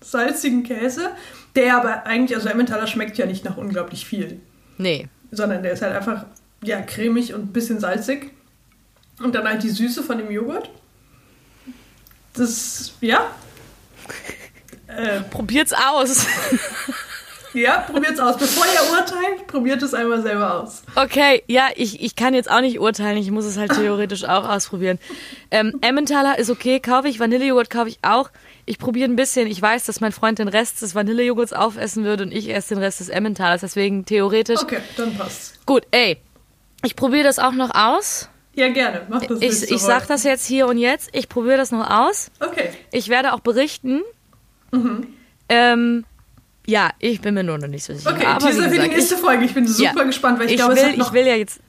salzigen 0.03 0.63
Käse, 0.63 1.11
der 1.57 1.77
aber 1.77 2.07
eigentlich, 2.07 2.37
also 2.37 2.49
Emmentaler 2.49 2.87
schmeckt 2.87 3.19
ja 3.19 3.27
nicht 3.27 3.45
nach 3.45 3.57
unglaublich 3.57 4.07
viel. 4.07 4.41
Nee. 4.79 5.09
Sondern 5.31 5.63
der 5.63 5.73
ist 5.73 5.83
halt 5.83 5.95
einfach, 5.95 6.27
ja, 6.63 6.81
cremig 6.83 7.35
und 7.35 7.43
ein 7.43 7.53
bisschen 7.53 7.81
salzig. 7.81 8.33
Und 9.19 9.35
dann 9.35 9.49
halt 9.49 9.63
die 9.63 9.71
Süße 9.71 10.03
von 10.03 10.19
dem 10.19 10.31
Joghurt. 10.31 10.71
Das, 12.35 12.93
ja. 13.01 13.31
Äh, 14.87 15.21
Probiert's 15.31 15.73
aus. 15.73 16.27
Ja, 17.57 17.79
probiert's 17.91 18.21
aus. 18.21 18.37
Bevor 18.37 18.65
ihr 18.67 18.99
urteilt, 18.99 19.47
probiert 19.47 19.83
es 19.83 19.95
einmal 19.95 20.21
selber 20.21 20.61
aus. 20.61 20.83
Okay, 20.95 21.43
ja, 21.47 21.69
ich, 21.75 22.03
ich 22.03 22.15
kann 22.15 22.35
jetzt 22.35 22.51
auch 22.51 22.61
nicht 22.61 22.79
urteilen. 22.79 23.17
Ich 23.17 23.31
muss 23.31 23.47
es 23.47 23.57
halt 23.57 23.73
theoretisch 23.75 24.25
auch 24.25 24.47
ausprobieren. 24.49 24.99
Ähm, 25.51 25.79
Emmentaler 25.81 26.39
ist 26.39 26.51
okay, 26.51 26.81
kaufe 26.81 27.09
ich. 27.09 27.19
Vanillejoghurt 27.19 27.71
kaufe 27.71 27.89
ich 27.89 27.99
auch. 28.03 28.31
Ich 28.67 28.79
probiere 28.79 29.09
ein 29.09 29.17
bisschen. 29.17 29.47
Ich 29.47 29.61
weiß, 29.61 29.87
dass 29.87 30.01
mein 30.01 30.13
Freund 30.13 30.39
den 30.39 30.49
Rest 30.49 30.83
des 30.83 30.95
Vanillejoghurts 30.95 31.55
aufessen 31.55 32.05
würde 32.05 32.25
und 32.25 32.33
ich 32.33 32.53
esse 32.53 32.75
den 32.75 32.83
Rest 32.83 33.01
des 33.01 33.09
Emmentalers. 33.09 33.63
Deswegen 33.63 34.05
theoretisch. 34.05 34.61
Okay, 34.63 34.81
dann 34.97 35.17
passt. 35.17 35.65
Gut, 35.65 35.85
ey. 35.93 36.19
Ich 36.85 36.95
probiere 36.95 37.25
das 37.25 37.39
auch 37.39 37.53
noch 37.53 37.75
aus. 37.75 38.29
Ja, 38.55 38.69
gerne. 38.69 39.03
Mach 39.09 39.25
das 39.25 39.41
Ich, 39.41 39.71
ich 39.71 39.81
sag 39.81 40.07
das 40.09 40.25
jetzt 40.25 40.47
hier 40.47 40.67
und 40.67 40.79
jetzt. 40.79 41.11
Ich 41.13 41.29
probiere 41.29 41.57
das 41.57 41.71
noch 41.71 41.89
aus. 41.91 42.31
Okay. 42.41 42.71
Ich 42.93 43.09
werde 43.09 43.33
auch 43.33 43.41
berichten. 43.41 44.03
Mhm. 44.73 45.15
Ähm, 45.49 46.05
ja, 46.67 46.91
ich 46.99 47.21
bin 47.21 47.35
mir 47.35 47.45
nur 47.45 47.59
noch 47.59 47.69
nicht 47.69 47.85
so 47.85 47.95
sicher. 47.95 48.11
Okay, 48.11 48.27
aber 48.27 48.47
Teaser 48.47 48.69
für 48.69 48.79
die 48.79 48.89
nächste 48.89 49.17
Folge. 49.17 49.45
Ich 49.45 49.55
bin 49.55 49.67
super 49.67 49.99
ja, 49.99 50.03
gespannt, 50.05 50.39
weil 50.39 50.47
ich, 50.47 50.53
ich 50.53 50.59
glaube, 50.59 50.75
will, 50.75 50.83
es 50.83 50.89
hat 50.89 50.97
noch 50.97 51.09
ich 51.09 51.13
will 51.13 51.27
ja 51.27 51.35
jetzt 51.35 51.61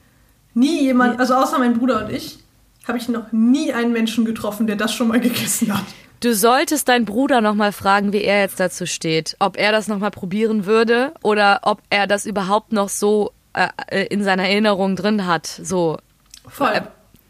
nie 0.54 0.82
jemand, 0.82 1.20
also 1.20 1.34
außer 1.34 1.58
mein 1.58 1.78
Bruder 1.78 2.04
und 2.04 2.12
ich, 2.12 2.38
habe 2.86 2.98
ich 2.98 3.08
noch 3.08 3.32
nie 3.32 3.72
einen 3.72 3.92
Menschen 3.92 4.24
getroffen, 4.24 4.66
der 4.66 4.76
das 4.76 4.92
schon 4.92 5.08
mal 5.08 5.20
gegessen 5.20 5.72
hat. 5.72 5.84
Du 6.20 6.34
solltest 6.34 6.88
deinen 6.88 7.04
Bruder 7.04 7.40
noch 7.40 7.54
mal 7.54 7.70
fragen, 7.70 8.12
wie 8.12 8.22
er 8.22 8.40
jetzt 8.40 8.58
dazu 8.58 8.86
steht, 8.86 9.36
ob 9.38 9.56
er 9.56 9.70
das 9.70 9.86
noch 9.86 9.98
mal 9.98 10.10
probieren 10.10 10.66
würde 10.66 11.12
oder 11.22 11.60
ob 11.62 11.80
er 11.90 12.08
das 12.08 12.26
überhaupt 12.26 12.72
noch 12.72 12.88
so 12.88 13.32
äh, 13.52 13.68
äh 13.86 14.06
in 14.06 14.24
seiner 14.24 14.42
Erinnerung 14.48 14.96
drin 14.96 15.26
hat. 15.26 15.46
So. 15.46 15.98
Voll. 16.48 16.72
Äh, 16.72 16.82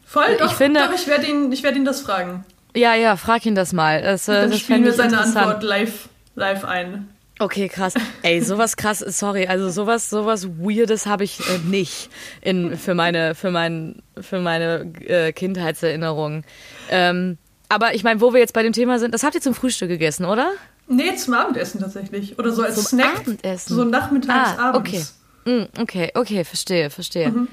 Voll. 0.09 0.37
Doch, 0.39 0.47
ich 0.47 0.57
finde, 0.57 0.79
doch, 0.79 0.91
ich 0.91 1.05
werde 1.05 1.27
ihn, 1.27 1.51
ich 1.51 1.61
werde 1.61 1.77
ihn 1.77 1.85
das 1.85 2.01
fragen. 2.01 2.43
Ja, 2.75 2.95
ja, 2.95 3.15
frag 3.15 3.45
ihn 3.45 3.53
das 3.53 3.73
mal. 3.73 4.01
Das, 4.01 4.27
äh, 4.27 4.41
dann 4.41 4.49
das 4.49 4.59
spielen 4.59 4.83
wir 4.83 4.93
seine 4.93 5.19
Antwort 5.19 5.61
live, 5.61 6.09
live 6.33 6.65
ein. 6.65 7.09
Okay, 7.39 7.69
krass. 7.69 7.93
Ey, 8.21 8.41
sowas 8.41 8.75
krass, 8.75 8.99
sorry, 8.99 9.47
also 9.47 9.69
sowas, 9.69 10.09
sowas 10.09 10.47
Weirdes 10.47 11.05
habe 11.05 11.23
ich 11.23 11.39
äh, 11.39 11.57
nicht 11.65 12.09
in, 12.41 12.75
für 12.77 12.93
meine, 12.93 13.33
für 13.33 13.49
mein, 13.49 14.03
für 14.19 14.39
meine 14.39 14.91
äh, 15.05 15.31
Kindheitserinnerungen. 15.31 16.43
Ähm, 16.89 17.37
aber 17.69 17.95
ich 17.95 18.03
meine, 18.03 18.19
wo 18.19 18.33
wir 18.33 18.41
jetzt 18.41 18.53
bei 18.53 18.63
dem 18.63 18.73
Thema 18.73 18.99
sind, 18.99 19.13
das 19.13 19.23
habt 19.23 19.35
ihr 19.35 19.41
zum 19.41 19.53
Frühstück 19.53 19.87
gegessen, 19.87 20.25
oder? 20.25 20.51
Nee, 20.87 21.15
zum 21.15 21.35
Abendessen 21.35 21.79
tatsächlich. 21.79 22.37
Oder 22.37 22.51
so 22.51 22.63
als 22.63 22.75
zum 22.75 22.83
Snack. 22.83 23.19
Abendessen. 23.19 23.75
So 23.75 23.83
nachmittags, 23.85 24.57
ah, 24.57 24.69
abends. 24.69 25.15
Okay. 25.45 25.59
Mm, 25.61 25.81
okay, 25.81 26.11
okay, 26.15 26.43
verstehe, 26.43 26.89
verstehe. 26.89 27.29
Mhm. 27.29 27.47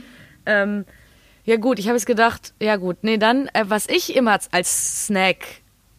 Ähm, 0.46 0.84
ja 1.44 1.56
gut, 1.56 1.78
ich 1.78 1.86
habe 1.86 1.96
es 1.96 2.06
gedacht, 2.06 2.54
ja 2.60 2.74
gut, 2.76 2.96
nee, 3.02 3.18
dann, 3.18 3.46
äh, 3.52 3.64
was 3.68 3.88
ich 3.88 4.16
immer 4.16 4.38
als 4.50 5.06
Snack 5.06 5.36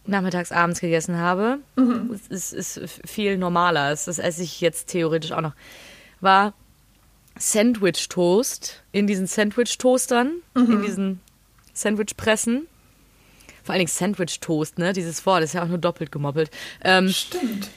nachmittags, 0.08 0.52
abends 0.52 0.80
gegessen 0.80 1.18
habe, 1.18 1.58
mhm. 1.76 2.18
ist, 2.28 2.52
ist 2.52 2.80
viel 3.06 3.38
normaler. 3.38 3.90
Das 3.90 4.06
esse 4.06 4.42
ich 4.42 4.60
jetzt 4.60 4.88
theoretisch 4.88 5.32
auch 5.32 5.40
noch. 5.40 5.54
War 6.20 6.54
Sandwich 7.38 8.08
Toast 8.08 8.82
in 8.92 9.06
diesen 9.06 9.26
Sandwich 9.26 9.78
Toastern, 9.78 10.42
mhm. 10.54 10.72
in 10.72 10.82
diesen 10.82 11.20
Sandwich 11.72 12.16
Pressen. 12.16 12.66
Vor 13.62 13.74
allen 13.74 13.80
Dingen 13.80 13.88
Sandwich 13.88 14.40
Toast, 14.40 14.78
ne? 14.78 14.92
Dieses 14.92 15.24
Wort 15.26 15.44
ist 15.44 15.52
ja 15.52 15.62
auch 15.62 15.68
nur 15.68 15.78
doppelt 15.78 16.10
gemoppelt. 16.10 16.50
Ähm, 16.82 17.10
Stimmt. 17.10 17.68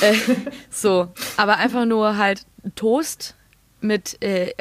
Äh, 0.00 0.14
so, 0.70 1.08
aber 1.36 1.56
einfach 1.56 1.84
nur 1.84 2.16
halt 2.16 2.46
Toast 2.76 3.34
mit, 3.80 4.22
äh, 4.22 4.52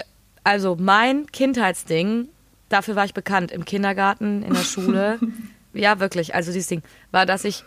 also 0.44 0.76
mein 0.80 1.28
Kindheitsding, 1.28 2.28
dafür 2.70 2.96
war 2.96 3.06
ich 3.06 3.14
bekannt 3.14 3.52
im 3.52 3.66
Kindergarten, 3.66 4.44
in 4.44 4.54
der 4.54 4.64
Schule. 4.64 5.20
ja, 5.74 6.00
wirklich, 6.00 6.36
also 6.36 6.52
dieses 6.52 6.68
Ding, 6.68 6.82
war, 7.12 7.26
dass 7.26 7.44
ich 7.44 7.64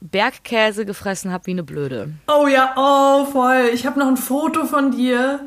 Bergkäse 0.00 0.86
gefressen 0.86 1.32
habe 1.32 1.46
wie 1.46 1.52
eine 1.52 1.64
Blöde. 1.64 2.10
Oh 2.28 2.46
ja, 2.46 2.74
oh 2.76 3.24
voll. 3.26 3.70
Ich 3.72 3.86
habe 3.86 3.98
noch 3.98 4.06
ein 4.06 4.16
Foto 4.16 4.64
von 4.64 4.92
dir. 4.92 5.40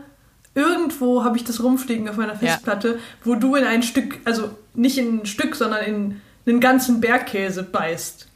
Irgendwo 0.53 1.23
habe 1.23 1.37
ich 1.37 1.45
das 1.45 1.63
rumfliegen 1.63 2.09
auf 2.09 2.17
meiner 2.17 2.35
Festplatte, 2.35 2.89
ja. 2.89 2.99
wo 3.23 3.35
du 3.35 3.55
in 3.55 3.63
ein 3.63 3.83
Stück, 3.83 4.19
also 4.25 4.49
nicht 4.73 4.97
in 4.97 5.19
ein 5.21 5.25
Stück, 5.25 5.55
sondern 5.55 5.85
in 5.85 6.21
einen 6.45 6.59
ganzen 6.59 6.99
Bergkäse 6.99 7.63
beißt. 7.63 8.27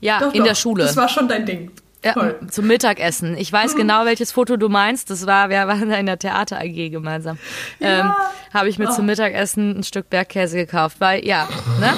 Ja, 0.00 0.20
doch, 0.20 0.32
in 0.32 0.38
doch. 0.38 0.46
der 0.46 0.54
Schule. 0.54 0.84
Das 0.84 0.96
war 0.96 1.08
schon 1.08 1.28
dein 1.28 1.44
Ding. 1.44 1.70
Ja, 2.04 2.34
zum 2.50 2.66
Mittagessen. 2.66 3.36
Ich 3.36 3.52
weiß 3.52 3.76
genau, 3.76 4.04
welches 4.04 4.32
Foto 4.32 4.56
du 4.56 4.68
meinst. 4.68 5.08
Das 5.10 5.24
war, 5.26 5.50
wir 5.50 5.68
waren 5.68 5.88
in 5.92 6.06
der 6.06 6.18
Theater 6.18 6.58
AG 6.58 6.90
gemeinsam. 6.90 7.38
Ja. 7.78 8.00
Ähm, 8.00 8.12
Habe 8.52 8.68
ich 8.68 8.78
mir 8.78 8.88
oh. 8.88 8.92
zum 8.92 9.06
Mittagessen 9.06 9.78
ein 9.78 9.84
Stück 9.84 10.10
Bergkäse 10.10 10.56
gekauft, 10.56 10.96
weil 10.98 11.24
ja, 11.24 11.48
ne? 11.78 11.92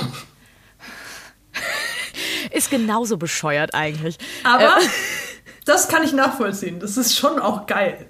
Ist 2.54 2.70
genauso 2.70 3.16
bescheuert 3.16 3.74
eigentlich. 3.74 4.16
Aber 4.44 4.78
äh, 4.78 4.86
das 5.64 5.88
kann 5.88 6.04
ich 6.04 6.12
nachvollziehen. 6.12 6.78
Das 6.78 6.96
ist 6.96 7.16
schon 7.16 7.40
auch 7.40 7.66
geil. 7.66 8.06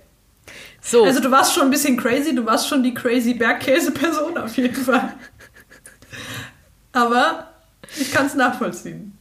So. 0.83 1.05
Also 1.05 1.21
du 1.21 1.31
warst 1.31 1.55
schon 1.55 1.65
ein 1.65 1.71
bisschen 1.71 1.97
crazy, 1.97 2.35
du 2.35 2.45
warst 2.45 2.69
schon 2.69 2.83
die 2.83 2.93
crazy 2.93 3.33
Bergkäse-Person 3.33 4.37
auf 4.37 4.55
jeden 4.59 4.75
Fall. 4.75 5.15
Aber 6.93 7.55
ich 7.99 8.13
kann 8.13 8.27
es 8.27 8.35
nachvollziehen. 8.35 9.14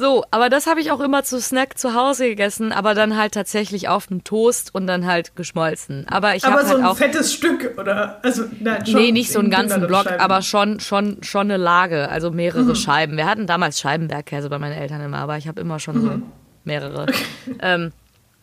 So, 0.00 0.24
aber 0.30 0.48
das 0.48 0.66
habe 0.66 0.80
ich 0.80 0.90
auch 0.92 1.00
immer 1.00 1.24
zu 1.24 1.38
Snack 1.42 1.76
zu 1.76 1.92
Hause 1.92 2.26
gegessen, 2.28 2.72
aber 2.72 2.94
dann 2.94 3.18
halt 3.18 3.34
tatsächlich 3.34 3.90
auf 3.90 4.06
dem 4.06 4.24
Toast 4.24 4.74
und 4.74 4.86
dann 4.86 5.04
halt 5.04 5.36
geschmolzen. 5.36 6.06
Aber 6.08 6.34
ich 6.34 6.44
habe 6.44 6.56
halt 6.56 6.68
so 6.68 6.76
ein 6.76 6.84
auch 6.86 6.96
fettes 6.96 7.34
Stück 7.34 7.74
oder 7.78 8.18
also 8.24 8.44
nein, 8.60 8.86
schon 8.86 8.98
Nee, 8.98 9.12
nicht 9.12 9.30
so 9.30 9.40
einen 9.40 9.50
ganzen 9.50 9.86
Block, 9.86 10.04
Scheiben. 10.04 10.20
aber 10.20 10.40
schon 10.40 10.80
schon 10.80 11.22
schon 11.22 11.50
eine 11.50 11.58
Lage, 11.58 12.08
also 12.08 12.30
mehrere 12.30 12.62
mhm. 12.62 12.74
Scheiben. 12.76 13.18
Wir 13.18 13.26
hatten 13.26 13.46
damals 13.46 13.78
Scheibenbergkäse 13.78 14.48
bei 14.48 14.58
meinen 14.58 14.72
Eltern 14.72 15.02
immer, 15.02 15.18
aber 15.18 15.36
ich 15.36 15.46
habe 15.46 15.60
immer 15.60 15.78
schon 15.78 15.98
mhm. 15.98 16.02
so 16.02 16.22
mehrere. 16.64 17.04
Ähm, 17.58 17.92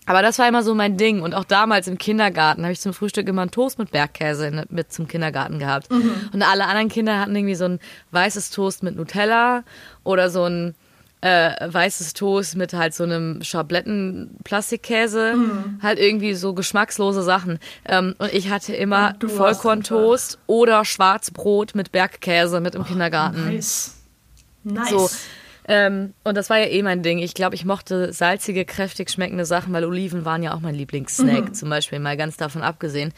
aber 0.05 0.21
das 0.21 0.37
war 0.37 0.47
immer 0.47 0.61
so 0.61 0.75
mein 0.75 0.95
Ding. 0.95 1.21
Und 1.21 1.33
auch 1.33 1.43
damals 1.43 1.87
im 1.87 1.97
Kindergarten 1.97 2.61
habe 2.61 2.71
ich 2.71 2.81
zum 2.81 2.93
Frühstück 2.93 3.27
immer 3.27 3.41
einen 3.41 3.51
Toast 3.51 3.79
mit 3.79 3.89
Bergkäse 3.89 4.65
mit 4.69 4.93
zum 4.93 5.07
Kindergarten 5.07 5.57
gehabt. 5.57 5.89
Mhm. 5.89 6.29
Und 6.33 6.43
alle 6.43 6.65
anderen 6.65 6.89
Kinder 6.89 7.19
hatten 7.19 7.35
irgendwie 7.35 7.55
so 7.55 7.65
ein 7.65 7.79
weißes 8.11 8.51
Toast 8.51 8.83
mit 8.83 8.95
Nutella 8.95 9.63
oder 10.03 10.29
so 10.29 10.43
ein 10.43 10.75
äh, 11.21 11.71
weißes 11.71 12.13
Toast 12.13 12.55
mit 12.55 12.73
halt 12.73 12.93
so 12.93 13.03
einem 13.03 13.41
Schabletten-Plastikkäse. 13.41 15.33
Mhm. 15.35 15.79
Halt 15.81 15.99
irgendwie 15.99 16.33
so 16.33 16.53
geschmackslose 16.53 17.23
Sachen. 17.23 17.59
Ähm, 17.85 18.15
und 18.19 18.33
ich 18.33 18.49
hatte 18.49 18.75
immer 18.75 19.15
Vollkorntoast 19.25 20.39
oder 20.47 20.85
Schwarzbrot 20.85 21.75
mit 21.75 21.91
Bergkäse 21.91 22.59
mit 22.59 22.75
im 22.75 22.81
oh, 22.81 22.85
Kindergarten. 22.85 23.45
Nice. 23.45 23.95
Nice. 24.63 24.89
So. 24.89 25.09
Ähm, 25.69 26.13
und 26.23 26.37
das 26.37 26.49
war 26.49 26.57
ja 26.59 26.67
eh 26.67 26.81
mein 26.81 27.03
Ding. 27.03 27.17
Ich 27.19 27.33
glaube, 27.33 27.55
ich 27.55 27.65
mochte 27.65 28.13
salzige, 28.13 28.63
kräftig 28.63 29.09
schmeckende 29.09 29.45
Sachen, 29.45 29.73
weil 29.73 29.83
Oliven 29.83 30.23
waren 30.23 30.41
ja 30.41 30.53
auch 30.53 30.61
mein 30.61 30.75
Lieblingssnack, 30.75 31.49
mhm. 31.49 31.53
zum 31.53 31.69
Beispiel, 31.69 31.99
mal 31.99 32.15
ganz 32.15 32.37
davon 32.37 32.61
abgesehen. 32.61 33.13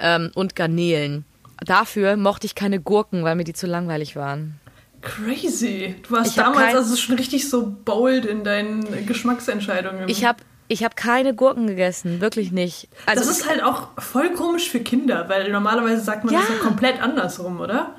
Ähm, 0.00 0.30
und 0.34 0.56
Garnelen. 0.56 1.24
Dafür 1.64 2.16
mochte 2.16 2.46
ich 2.46 2.56
keine 2.56 2.80
Gurken, 2.80 3.22
weil 3.22 3.36
mir 3.36 3.44
die 3.44 3.52
zu 3.52 3.68
langweilig 3.68 4.16
waren. 4.16 4.58
Crazy. 5.02 5.96
Du 6.02 6.14
warst 6.14 6.38
damals 6.38 6.74
also 6.74 6.96
schon 6.96 7.16
richtig 7.16 7.48
so 7.50 7.74
bold 7.84 8.24
in 8.24 8.44
deinen 8.44 9.06
Geschmacksentscheidungen. 9.06 10.08
Ich 10.08 10.24
habe 10.24 10.38
ich 10.68 10.84
habe 10.84 10.94
keine 10.94 11.34
Gurken 11.34 11.66
gegessen, 11.66 12.22
wirklich 12.22 12.50
nicht. 12.50 12.88
Also 13.04 13.22
das 13.22 13.38
ist 13.38 13.48
halt 13.48 13.62
auch 13.62 13.88
voll 13.98 14.32
komisch 14.32 14.70
für 14.70 14.80
Kinder, 14.80 15.28
weil 15.28 15.50
normalerweise 15.50 16.00
sagt 16.00 16.24
man 16.24 16.32
ja. 16.32 16.40
das 16.40 16.48
ja 16.48 16.54
komplett 16.56 17.02
andersrum, 17.02 17.60
oder? 17.60 17.94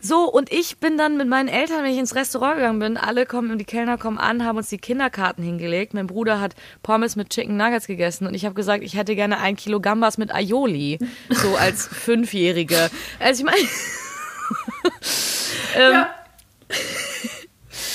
So, 0.00 0.30
und 0.30 0.52
ich 0.52 0.78
bin 0.78 0.96
dann 0.98 1.16
mit 1.16 1.26
meinen 1.26 1.48
Eltern, 1.48 1.82
wenn 1.82 1.90
ich 1.90 1.98
ins 1.98 2.14
Restaurant 2.14 2.56
gegangen 2.56 2.78
bin, 2.78 2.96
alle 2.96 3.26
kommen, 3.26 3.58
die 3.58 3.64
Kellner 3.64 3.98
kommen 3.98 4.18
an, 4.18 4.44
haben 4.44 4.58
uns 4.58 4.68
die 4.68 4.78
Kinderkarten 4.78 5.42
hingelegt. 5.42 5.94
Mein 5.94 6.06
Bruder 6.06 6.40
hat 6.40 6.54
Pommes 6.82 7.16
mit 7.16 7.30
Chicken 7.30 7.56
Nuggets 7.56 7.86
gegessen 7.86 8.26
und 8.26 8.34
ich 8.34 8.44
habe 8.44 8.54
gesagt, 8.54 8.84
ich 8.84 8.94
hätte 8.94 9.16
gerne 9.16 9.38
ein 9.38 9.56
Kilo 9.56 9.80
Gambas 9.80 10.18
mit 10.18 10.32
Aioli. 10.32 10.98
So 11.30 11.56
als 11.56 11.86
Fünfjährige. 11.92 12.90
Also 13.18 13.44
ich 13.44 13.46
meine. 13.46 13.58
ähm, 15.76 15.92
ja. 15.92 16.10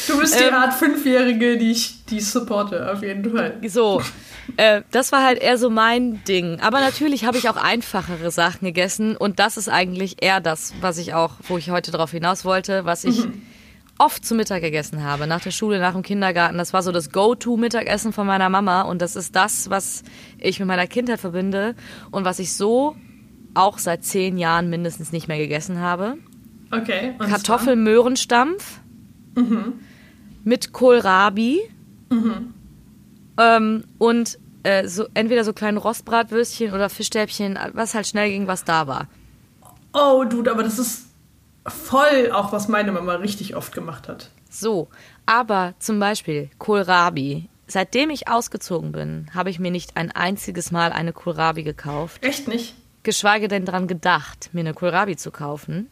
Du 0.08 0.20
bist 0.20 0.40
die 0.40 0.44
ähm, 0.44 0.54
Art 0.54 0.74
Fünfjährige, 0.74 1.58
die 1.58 1.72
ich, 1.72 2.06
die 2.06 2.20
supporte, 2.20 2.92
auf 2.92 3.02
jeden 3.02 3.32
Fall. 3.32 3.58
So. 3.68 4.02
Äh, 4.58 4.82
das 4.92 5.12
war 5.12 5.24
halt 5.24 5.40
eher 5.40 5.58
so 5.58 5.70
mein 5.70 6.24
Ding. 6.26 6.60
Aber 6.60 6.80
natürlich 6.82 7.26
habe 7.26 7.38
ich 7.38 7.50
auch 7.50 7.56
einfachere 7.56 8.30
Sachen 8.32 8.66
gegessen 8.66 9.16
und 9.16 9.40
das 9.40 9.58
ist 9.58 9.70
eigentlich 9.70 10.22
eher 10.22 10.42
das, 10.42 10.74
was 10.82 10.98
ich 10.98 11.14
auch, 11.14 11.32
wo 11.48 11.58
ich 11.58 11.70
heute 11.70 11.92
darauf 11.92 12.12
hinaus 12.12 12.44
wollte, 12.44 12.86
was 12.86 13.06
ich 13.06 13.26
mhm. 13.26 13.42
oft 13.98 14.26
zu 14.26 14.36
Mittag 14.36 14.62
gegessen 14.62 15.04
habe, 15.04 15.28
nach 15.28 15.42
der 15.42 15.52
Schule, 15.52 15.80
nach 15.80 15.94
dem 15.94 16.04
Kindergarten. 16.04 16.58
Das 16.58 16.74
war 16.74 16.84
so 16.84 16.92
das 16.92 17.12
Go-To-Mittagessen 17.12 18.12
von 18.12 18.28
meiner 18.28 18.50
Mama 18.50 18.82
und 18.82 19.02
das 19.02 19.16
ist 19.16 19.36
das, 19.36 19.70
was 19.70 20.04
ich 20.38 20.60
mit 20.60 20.68
meiner 20.68 20.88
Kindheit 20.88 21.22
verbinde 21.22 21.76
und 22.12 22.26
was 22.26 22.40
ich 22.40 22.54
so 22.54 22.96
auch 23.54 23.78
seit 23.78 24.04
zehn 24.04 24.38
Jahren 24.38 24.70
mindestens 24.70 25.12
nicht 25.12 25.28
mehr 25.28 25.38
gegessen 25.38 25.80
habe. 25.80 26.18
Okay. 26.74 27.14
Kartoffelmöhrenstampf 27.20 28.80
mhm. 29.36 29.74
mit 30.44 30.74
Kohlrabi. 30.74 31.62
Mhm. 32.10 32.54
Ähm, 33.38 33.84
und 33.98 34.40
äh, 34.64 34.88
so, 34.88 35.08
entweder 35.14 35.44
so 35.44 35.54
kleine 35.54 35.80
Rostbratwürstchen 35.80 36.74
oder 36.74 36.90
Fischstäbchen, 36.90 37.60
was 37.74 37.94
halt 37.94 38.08
schnell 38.08 38.30
ging, 38.30 38.48
was 38.48 38.64
da 38.64 38.88
war. 38.88 39.08
Oh, 39.94 40.24
Dude, 40.24 40.52
aber 40.52 40.64
das 40.64 40.80
ist 40.80 41.08
voll 41.68 42.32
auch, 42.32 42.52
was 42.52 42.68
meine 42.68 42.92
Mama 42.92 43.16
richtig 43.16 43.56
oft 43.56 43.74
gemacht 43.74 44.08
hat. 44.08 44.30
So, 44.50 44.88
aber 45.26 45.74
zum 45.80 46.00
Beispiel 46.00 46.50
Kohlrabi. 46.58 47.50
Seitdem 47.66 48.10
ich 48.10 48.28
ausgezogen 48.28 48.92
bin, 48.92 49.28
habe 49.34 49.50
ich 49.50 49.58
mir 49.58 49.72
nicht 49.72 49.96
ein 49.96 50.12
einziges 50.12 50.72
Mal 50.72 50.92
eine 50.92 51.14
Kohlrabi 51.14 51.64
gekauft. 51.64 52.24
Echt 52.24 52.48
nicht? 52.48 52.76
Geschweige 53.04 53.48
denn 53.48 53.66
daran 53.66 53.88
gedacht, 53.88 54.50
mir 54.54 54.62
eine 54.62 54.74
Kohlrabi 54.74 55.16
zu 55.16 55.32
kaufen. 55.32 55.90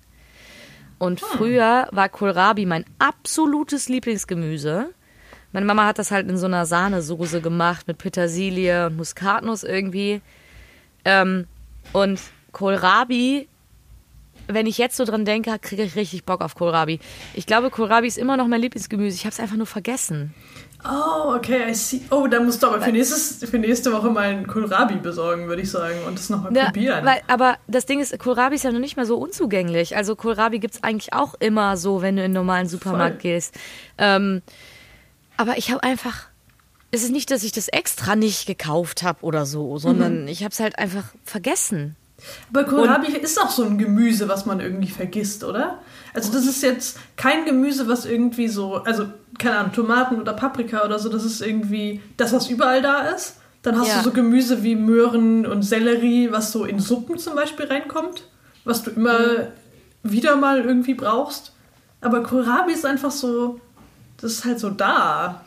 Und 1.01 1.19
hm. 1.19 1.27
früher 1.29 1.87
war 1.91 2.09
Kohlrabi 2.09 2.67
mein 2.67 2.85
absolutes 2.99 3.89
Lieblingsgemüse. 3.89 4.93
Meine 5.51 5.65
Mama 5.65 5.87
hat 5.87 5.97
das 5.97 6.11
halt 6.11 6.29
in 6.29 6.37
so 6.37 6.45
einer 6.45 6.67
Sahnesoße 6.67 7.41
gemacht 7.41 7.87
mit 7.87 7.97
Petersilie 7.97 8.85
und 8.85 8.97
Muskatnuss 8.97 9.63
irgendwie. 9.63 10.21
Ähm, 11.03 11.47
und 11.91 12.21
Kohlrabi, 12.51 13.47
wenn 14.45 14.67
ich 14.67 14.77
jetzt 14.77 14.95
so 14.95 15.03
dran 15.03 15.25
denke, 15.25 15.57
kriege 15.57 15.81
ich 15.81 15.95
richtig 15.95 16.23
Bock 16.23 16.41
auf 16.41 16.53
Kohlrabi. 16.53 16.99
Ich 17.33 17.47
glaube, 17.47 17.71
Kohlrabi 17.71 18.05
ist 18.05 18.19
immer 18.19 18.37
noch 18.37 18.45
mein 18.45 18.61
Lieblingsgemüse. 18.61 19.15
Ich 19.15 19.25
habe 19.25 19.33
es 19.33 19.39
einfach 19.39 19.57
nur 19.57 19.65
vergessen. 19.65 20.35
Oh, 20.84 21.36
okay, 21.36 21.70
I 21.70 21.74
see. 21.74 22.02
Oh, 22.10 22.28
dann 22.28 22.46
musst 22.46 22.63
du 22.63 22.67
aber 22.67 22.82
für, 22.82 22.91
nächstes, 22.91 23.48
für 23.50 23.60
nächste 23.60 23.91
Woche 23.94 24.10
mal 24.10 24.24
einen 24.24 24.48
Kohlrabi 24.48 24.96
besorgen, 24.96 25.48
würde 25.48 25.62
ich 25.62 25.70
sagen, 25.70 26.04
und 26.08 26.17
das 26.17 26.30
nochmal 26.30 26.56
ja, 26.56 26.65
probieren. 26.65 27.06
Weil, 27.06 27.22
aber 27.28 27.58
das 27.67 27.86
Ding 27.86 28.00
ist, 28.00 28.17
Kohlrabi 28.17 28.56
ist 28.56 28.63
ja 28.63 28.72
noch 28.72 28.80
nicht 28.80 28.96
mehr 28.96 29.06
so 29.06 29.17
unzugänglich. 29.17 29.96
Also 29.96 30.15
Kohlrabi 30.15 30.60
gibt 30.60 30.76
es 30.76 30.84
eigentlich 30.84 31.13
auch 31.13 31.36
immer 31.39 31.78
so, 31.78 32.02
wenn 32.02 32.15
du 32.15 32.22
in 32.22 32.26
einen 32.26 32.34
normalen 32.34 32.67
Supermarkt 32.67 33.22
Voll. 33.22 33.32
gehst. 33.32 33.56
Ähm, 33.98 34.41
aber 35.38 35.58
ich 35.58 35.72
habe 35.72 35.84
einfach. 35.84 36.28
Es 36.94 37.04
ist 37.04 37.12
nicht, 37.12 37.32
dass 37.32 37.44
ich 37.44 37.54
das 37.54 37.70
extra 37.70 38.17
nicht 38.17 38.48
gekauft 38.48 39.02
habe 39.02 39.24
oder 39.24 39.46
so, 39.46 39.78
sondern 39.78 40.24
mhm. 40.24 40.28
ich 40.28 40.44
habe 40.44 40.52
es 40.52 40.60
halt 40.60 40.78
einfach 40.78 41.06
vergessen. 41.24 41.96
Aber 42.49 42.63
Kohlrabi 42.63 43.07
Und 43.07 43.17
ist 43.17 43.41
auch 43.41 43.49
so 43.49 43.63
ein 43.63 43.77
Gemüse, 43.77 44.27
was 44.27 44.45
man 44.45 44.60
irgendwie 44.60 44.89
vergisst, 44.89 45.43
oder? 45.43 45.79
Also 46.13 46.31
das 46.31 46.45
ist 46.45 46.62
jetzt 46.62 46.99
kein 47.15 47.45
Gemüse, 47.45 47.88
was 47.88 48.05
irgendwie 48.05 48.47
so, 48.47 48.75
also 48.75 49.05
keine 49.38 49.57
Ahnung, 49.57 49.73
Tomaten 49.73 50.19
oder 50.19 50.34
Paprika 50.34 50.86
oder 50.86 50.99
so, 50.99 51.10
das 51.10 51.23
ist 51.23 51.41
irgendwie 51.41 52.01
das, 52.17 52.34
was 52.34 52.49
überall 52.49 52.81
da 52.81 53.10
ist. 53.10 53.38
Dann 53.62 53.79
hast 53.79 53.89
ja. 53.89 53.97
du 53.97 54.03
so 54.05 54.12
Gemüse 54.12 54.63
wie 54.63 54.75
Möhren 54.75 55.45
und 55.45 55.62
Sellerie, 55.63 56.31
was 56.31 56.51
so 56.51 56.65
in 56.65 56.79
Suppen 56.79 57.17
zum 57.19 57.36
Beispiel 57.36 57.65
reinkommt, 57.65 58.27
was 58.65 58.84
du 58.84 58.91
immer 58.91 59.19
mhm. 59.19 59.47
wieder 60.03 60.36
mal 60.36 60.62
irgendwie 60.62 60.95
brauchst. 60.95 61.53
Aber 62.01 62.23
Kohlrabi 62.23 62.73
ist 62.73 62.86
einfach 62.86 63.12
so, 63.12 63.62
das 64.17 64.34
ist 64.34 64.45
halt 64.45 64.60
so 64.60 64.69
da. 64.69 65.45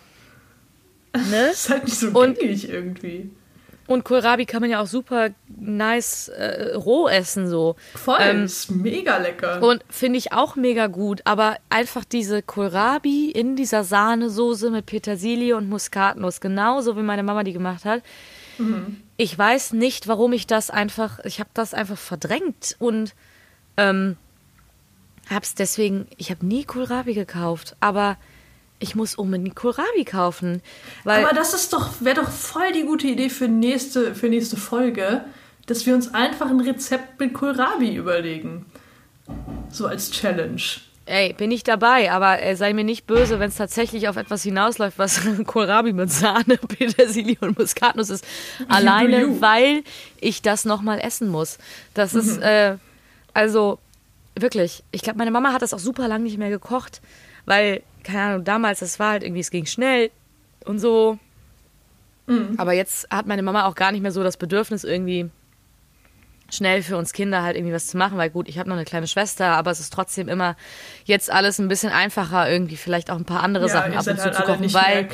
Ne? 1.13 1.21
Das 1.49 1.65
ist 1.65 1.71
halt 1.71 1.85
nicht 1.85 1.99
so 1.99 2.11
gängig 2.11 2.69
irgendwie. 2.69 3.31
Und 3.87 4.05
Kohlrabi 4.05 4.47
kann 4.47 4.63
man 4.63 4.71
ja 4.71 4.81
auch 4.81 4.87
super 4.87 5.31
nice 5.49 6.29
äh, 6.29 6.75
roh 6.75 7.07
essen 7.07 7.49
so. 7.49 7.77
Voll, 7.95 8.17
ähm, 8.21 8.45
ist 8.45 8.71
mega 8.71 9.19
lecker. 9.19 9.63
Und 9.63 9.85
finde 9.91 10.19
ich 10.19 10.33
auch 10.33 10.57
mega 10.57 10.87
gut, 10.87 11.21
aber 11.25 11.57
einfach 11.69 12.05
diese 12.05 12.41
Kohlrabi 12.41 13.31
in 13.31 13.57
dieser 13.57 13.85
Sahnesoße 13.85 14.71
mit 14.71 14.87
Petersilie 14.87 15.57
und 15.57 15.69
Muskatnuss, 15.69 16.41
genauso 16.41 16.97
wie 16.97 17.03
meine 17.03 17.23
Mama 17.23 17.43
die 17.45 17.53
gemacht 17.53 17.85
hat. 17.85 18.03
Mhm. 18.57 19.03
Ich 19.17 19.37
weiß 19.37 19.75
nicht, 19.75 20.09
warum 20.09 20.33
ich 20.33 20.47
das 20.47 20.71
einfach, 20.71 21.19
ich 21.25 21.41
habe 21.41 21.51
das 21.53 21.75
einfach 21.75 21.99
verdrängt 21.99 22.77
und 22.79 23.15
ähm, 23.77 24.17
hab's 25.29 25.55
deswegen, 25.55 26.07
ich 26.17 26.31
habe 26.31 26.47
nie 26.47 26.65
Kohlrabi 26.65 27.15
gekauft, 27.15 27.77
aber 27.81 28.17
ich 28.85 28.95
muss 28.95 29.15
unbedingt 29.15 29.57
Kohlrabi 29.57 30.05
kaufen. 30.05 30.63
Weil 31.05 31.25
Aber 31.25 31.35
das 31.35 31.55
ist 31.55 31.73
doch, 31.73 31.91
wäre 32.01 32.17
doch 32.17 32.31
voll 32.31 32.71
die 32.73 32.85
gute 32.85 33.07
Idee 33.07 33.31
für 33.31 33.49
nächste, 33.49 34.15
für 34.15 34.29
nächste 34.29 34.59
Folge, 34.59 35.25
dass 35.67 35.87
wir 35.87 35.95
uns 35.95 36.13
einfach 36.13 36.51
ein 36.51 36.61
Rezept 36.61 37.19
mit 37.19 37.33
Kohlrabi 37.33 37.97
überlegen. 37.97 38.67
So 39.71 39.87
als 39.87 40.11
Challenge. 40.11 40.61
Ey, 41.07 41.33
bin 41.33 41.51
ich 41.51 41.65
dabei, 41.65 42.13
aber 42.13 42.43
äh, 42.43 42.57
sei 42.57 42.75
mir 42.75 42.85
nicht 42.85 43.07
böse, 43.07 43.41
wenn 43.41 43.49
es 43.49 43.57
tatsächlich 43.57 44.09
auf 44.09 44.17
etwas 44.17 44.43
hinausläuft, 44.43 44.99
was 44.99 45.23
Kohlrabi 45.47 45.95
mit 45.95 46.11
Sahne, 46.11 46.59
Petersilie 46.69 47.39
und 47.41 47.59
Muskatnuss 47.59 48.11
ist. 48.11 48.27
Alleine, 48.69 49.41
weil 49.41 49.83
ich 50.21 50.43
das 50.43 50.67
nochmal 50.67 51.01
essen 51.01 51.29
muss. 51.29 51.57
Das 51.95 52.13
mhm. 52.13 52.21
ist, 52.21 52.39
äh, 52.39 52.77
also 53.33 53.79
wirklich, 54.39 54.83
ich 54.93 55.01
glaube, 55.01 55.19
meine 55.19 55.31
Mama 55.31 55.55
hat 55.55 55.63
das 55.63 55.73
auch 55.73 55.79
super 55.79 56.07
lang 56.07 56.23
nicht 56.23 56.37
mehr 56.37 56.51
gekocht, 56.51 57.01
weil 57.47 57.83
keine 58.05 58.23
Ahnung, 58.23 58.45
damals, 58.45 58.81
das 58.81 58.99
war 58.99 59.13
halt 59.13 59.23
irgendwie, 59.23 59.41
es 59.41 59.51
ging 59.51 59.67
schnell 59.67 60.11
und 60.65 60.79
so. 60.79 61.19
Mhm. 62.27 62.55
Aber 62.57 62.73
jetzt 62.73 63.09
hat 63.11 63.27
meine 63.27 63.43
Mama 63.43 63.67
auch 63.67 63.75
gar 63.75 63.93
nicht 63.93 64.03
mehr 64.03 64.13
so 64.13 64.23
das 64.23 64.37
Bedürfnis, 64.37 64.85
irgendwie 64.85 65.31
schnell 66.51 66.83
für 66.83 66.97
uns 66.97 67.13
Kinder 67.13 67.43
halt 67.43 67.57
irgendwie 67.57 67.75
was 67.75 67.87
zu 67.87 67.97
machen, 67.97 68.19
weil 68.19 68.31
gut, 68.31 68.49
ich 68.49 68.59
habe 68.59 68.69
noch 68.69 68.77
eine 68.77 68.85
kleine 68.85 69.07
Schwester, 69.07 69.47
aber 69.47 69.71
es 69.71 69.81
ist 69.81 69.93
trotzdem 69.93 70.29
immer 70.29 70.57
jetzt 71.05 71.31
alles 71.31 71.59
ein 71.59 71.69
bisschen 71.69 71.91
einfacher, 71.91 72.51
irgendwie 72.51 72.77
vielleicht 72.77 73.11
auch 73.11 73.17
ein 73.17 73.25
paar 73.25 73.43
andere 73.43 73.67
ja, 73.67 73.73
Sachen 73.73 73.95
ab 73.95 74.07
und 74.07 74.19
zu 74.19 74.25
halt 74.25 74.35
zu 74.35 74.43
kochen, 74.43 74.73
weil 74.73 75.09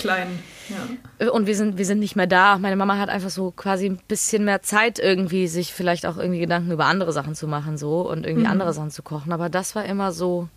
ja. 1.19 1.31
und 1.31 1.47
wir 1.47 1.57
sind 1.57 1.79
wir 1.79 1.87
sind 1.87 1.99
nicht 1.99 2.17
mehr 2.17 2.27
da. 2.27 2.59
Meine 2.59 2.77
Mama 2.77 2.99
hat 2.99 3.09
einfach 3.09 3.31
so 3.31 3.53
quasi 3.53 3.87
ein 3.87 3.99
bisschen 4.09 4.45
mehr 4.45 4.63
Zeit 4.63 4.99
irgendwie, 4.99 5.47
sich 5.47 5.73
vielleicht 5.73 6.07
auch 6.07 6.17
irgendwie 6.17 6.41
Gedanken 6.41 6.71
über 6.73 6.87
andere 6.87 7.13
Sachen 7.13 7.35
zu 7.35 7.47
machen 7.47 7.79
so 7.79 8.09
und 8.09 8.27
irgendwie 8.27 8.47
mhm. 8.47 8.53
andere 8.53 8.73
Sachen 8.73 8.91
zu 8.91 9.03
kochen. 9.03 9.33
Aber 9.33 9.49
das 9.49 9.75
war 9.75 9.85
immer 9.85 10.13
so 10.13 10.49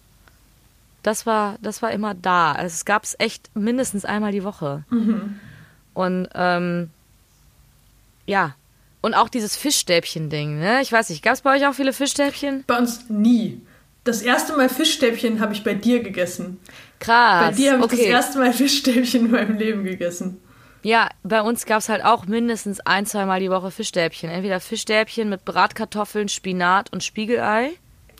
Das 1.03 1.25
war, 1.25 1.57
das 1.61 1.81
war 1.81 1.91
immer 1.91 2.13
da. 2.13 2.53
Also 2.53 2.73
es 2.73 2.85
gab 2.85 3.03
es 3.03 3.15
echt 3.19 3.55
mindestens 3.55 4.05
einmal 4.05 4.31
die 4.31 4.43
Woche. 4.43 4.83
Mhm. 4.89 5.39
Und 5.93 6.29
ähm, 6.33 6.89
ja, 8.25 8.55
und 9.01 9.13
auch 9.13 9.27
dieses 9.27 9.57
Fischstäbchen-Ding, 9.57 10.59
ne? 10.59 10.81
Ich 10.81 10.91
weiß 10.91 11.09
nicht, 11.09 11.21
gab 11.21 11.33
es 11.33 11.41
bei 11.41 11.57
euch 11.57 11.67
auch 11.67 11.73
viele 11.73 11.91
Fischstäbchen? 11.91 12.63
Bei 12.65 12.77
uns 12.77 13.09
nie. 13.09 13.61
Das 14.05 14.21
erste 14.21 14.55
Mal 14.55 14.69
Fischstäbchen 14.69 15.41
habe 15.41 15.53
ich 15.53 15.63
bei 15.63 15.73
dir 15.73 16.01
gegessen. 16.01 16.59
Krass. 16.99 17.47
Bei 17.47 17.51
dir 17.51 17.73
habe 17.73 17.79
ich 17.81 17.85
okay. 17.85 17.97
das 17.97 18.05
erste 18.05 18.39
Mal 18.39 18.53
Fischstäbchen 18.53 19.25
in 19.25 19.31
meinem 19.31 19.57
Leben 19.57 19.83
gegessen. 19.83 20.39
Ja, 20.83 21.09
bei 21.23 21.41
uns 21.41 21.65
gab 21.65 21.79
es 21.79 21.89
halt 21.89 22.03
auch 22.03 22.25
mindestens 22.25 22.81
ein, 22.81 23.05
zweimal 23.05 23.39
die 23.39 23.49
Woche 23.49 23.71
Fischstäbchen. 23.71 24.29
Entweder 24.29 24.59
Fischstäbchen 24.59 25.29
mit 25.29 25.45
Bratkartoffeln, 25.45 26.27
Spinat 26.27 26.91
und 26.91 27.03
Spiegelei. 27.03 27.71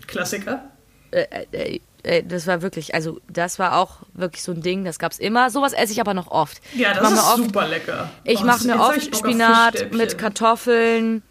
Klassiker. 0.08 0.64
Äh, 1.12 1.46
äh, 1.52 1.80
äh, 2.04 2.24
das 2.24 2.48
war 2.48 2.62
wirklich, 2.62 2.94
also 2.94 3.20
das 3.30 3.60
war 3.60 3.78
auch 3.78 3.98
wirklich 4.14 4.44
so 4.44 4.52
ein 4.52 4.62
Ding, 4.62 4.84
das 4.86 5.00
gab 5.00 5.12
es 5.12 5.20
immer. 5.20 5.50
Sowas 5.50 5.74
esse 5.74 5.94
ich 5.94 6.02
aber 6.02 6.14
noch 6.14 6.28
oft. 6.28 6.62
Ja, 6.76 6.94
das 6.94 7.12
ist 7.12 7.20
oft, 7.20 7.38
super 7.38 7.68
lecker. 7.68 8.10
Ich 8.24 8.42
oh, 8.42 8.46
mache 8.46 8.68
mir 8.68 8.80
oft 8.80 9.16
Spinat 9.16 9.94
mit 9.94 10.18
Kartoffeln, 10.18 11.24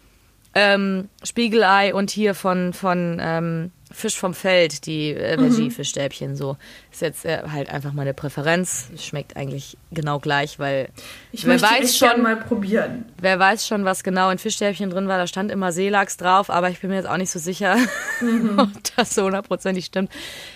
ähm, 0.55 1.09
Spiegelei 1.23 1.93
und 1.93 2.11
hier 2.11 2.35
von, 2.35 2.73
von 2.73 3.19
ähm, 3.21 3.71
Fisch 3.93 4.17
vom 4.17 4.33
Feld, 4.33 4.87
die 4.87 5.11
äh, 5.11 5.37
mhm. 5.37 5.43
Veggie-Fischstäbchen 5.43 6.35
so. 6.35 6.57
Ist 6.91 7.01
jetzt 7.01 7.25
äh, 7.25 7.43
halt 7.51 7.69
einfach 7.69 7.93
meine 7.93 8.13
Präferenz. 8.13 8.89
Schmeckt 8.97 9.37
eigentlich 9.37 9.77
genau 9.91 10.19
gleich, 10.19 10.57
weil 10.57 10.89
ich 11.31 11.45
wer 11.45 11.61
weiß 11.61 11.95
schon 11.95 12.23
mal 12.23 12.37
probieren. 12.37 13.05
Wer 13.21 13.37
weiß 13.37 13.67
schon, 13.67 13.85
was 13.85 14.03
genau 14.03 14.31
in 14.31 14.39
Fischstäbchen 14.39 14.89
drin 14.89 15.07
war. 15.07 15.19
Da 15.19 15.27
stand 15.27 15.51
immer 15.51 15.71
Seelachs 15.71 16.17
drauf, 16.17 16.49
aber 16.49 16.71
ich 16.71 16.79
bin 16.79 16.89
mir 16.89 16.97
jetzt 16.97 17.07
auch 17.07 17.17
nicht 17.17 17.31
so 17.31 17.39
sicher, 17.39 17.77
mhm. 18.19 18.53
ob 18.57 18.69
das 18.95 19.13
so 19.13 19.23
hundertprozentig 19.23 19.85
stimmt. 19.85 20.11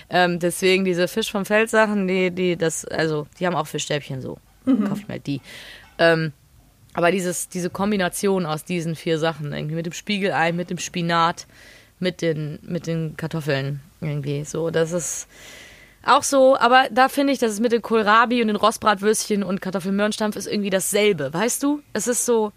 Ähm, 0.09 0.39
deswegen 0.39 0.83
diese 0.83 1.07
Fisch 1.07 1.31
vom 1.31 1.45
Feld 1.45 1.69
Sachen, 1.69 2.07
die, 2.07 2.31
die 2.31 2.57
das, 2.57 2.85
also 2.85 3.27
die 3.39 3.45
haben 3.45 3.55
auch 3.55 3.67
Fischstäbchen 3.67 4.19
so. 4.19 4.39
Mhm. 4.65 4.85
Kauft 4.85 5.07
mir 5.07 5.19
die. 5.19 5.41
Ähm, 5.99 6.33
aber 6.93 7.11
dieses, 7.11 7.47
diese 7.49 7.69
Kombination 7.69 8.47
aus 8.47 8.63
diesen 8.63 8.95
vier 8.95 9.19
Sachen, 9.19 9.53
irgendwie 9.53 9.75
mit 9.75 9.85
dem 9.85 9.93
Spiegelei, 9.93 10.51
mit 10.51 10.71
dem 10.71 10.79
Spinat, 10.79 11.45
mit 11.99 12.21
den, 12.21 12.59
mit 12.61 12.87
den 12.87 13.17
Kartoffeln 13.17 13.81
irgendwie. 14.01 14.43
So, 14.43 14.69
das 14.69 14.91
ist 14.91 15.27
auch 16.05 16.23
so, 16.23 16.57
aber 16.57 16.87
da 16.91 17.09
finde 17.09 17.33
ich, 17.33 17.39
dass 17.39 17.51
es 17.51 17.59
mit 17.59 17.71
dem 17.71 17.81
Kohlrabi 17.81 18.41
und 18.41 18.47
den 18.47 18.55
Rostbratwürstchen 18.55 19.43
und 19.43 19.61
Kartoffelmöhrenstampf 19.61 20.35
ist 20.35 20.47
irgendwie 20.47 20.69
dasselbe, 20.69 21.33
weißt 21.33 21.61
du? 21.63 21.81
Es 21.93 22.07
ist 22.07 22.25
so, 22.25 22.53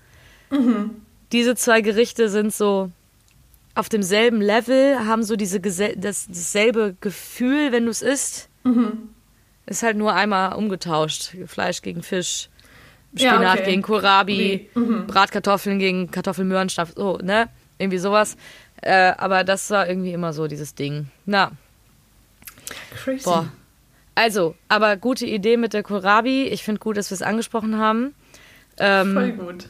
mhm. 0.50 1.02
diese 1.32 1.56
zwei 1.56 1.80
Gerichte 1.80 2.28
sind 2.28 2.54
so 2.54 2.90
auf 3.74 3.88
demselben 3.88 4.40
Level, 4.40 5.06
haben 5.06 5.22
so 5.22 5.36
diese 5.36 5.60
das, 5.60 6.26
dasselbe 6.28 6.96
Gefühl, 7.00 7.72
wenn 7.72 7.84
du 7.84 7.90
es 7.90 8.02
isst. 8.02 8.48
Mhm. 8.64 9.10
Ist 9.66 9.82
halt 9.82 9.96
nur 9.96 10.14
einmal 10.14 10.54
umgetauscht. 10.54 11.36
Fleisch 11.46 11.80
gegen 11.82 12.02
Fisch, 12.02 12.48
Spinat 13.14 13.42
ja, 13.42 13.52
okay. 13.52 13.64
gegen 13.64 13.82
Kohlrabi, 13.82 14.68
mhm. 14.74 15.06
Bratkartoffeln 15.06 15.78
gegen 15.78 16.10
Kartoffelmöhrenstampf, 16.10 16.94
so, 16.96 17.18
ne? 17.18 17.48
Irgendwie 17.78 17.98
sowas. 17.98 18.36
Äh, 18.82 19.12
aber 19.16 19.44
das 19.44 19.70
war 19.70 19.88
irgendwie 19.88 20.12
immer 20.12 20.32
so 20.32 20.46
dieses 20.46 20.74
Ding. 20.74 21.08
Na. 21.26 21.52
Crazy. 22.94 23.24
Boah. 23.24 23.48
Also, 24.14 24.54
aber 24.68 24.96
gute 24.96 25.26
Idee 25.26 25.56
mit 25.56 25.72
der 25.72 25.82
Kohlrabi. 25.82 26.44
Ich 26.44 26.64
finde 26.64 26.80
gut, 26.80 26.96
dass 26.96 27.10
wir 27.10 27.14
es 27.14 27.22
angesprochen 27.22 27.78
haben. 27.78 28.14
Ähm, 28.78 29.14
Voll 29.14 29.32
gut. 29.32 29.68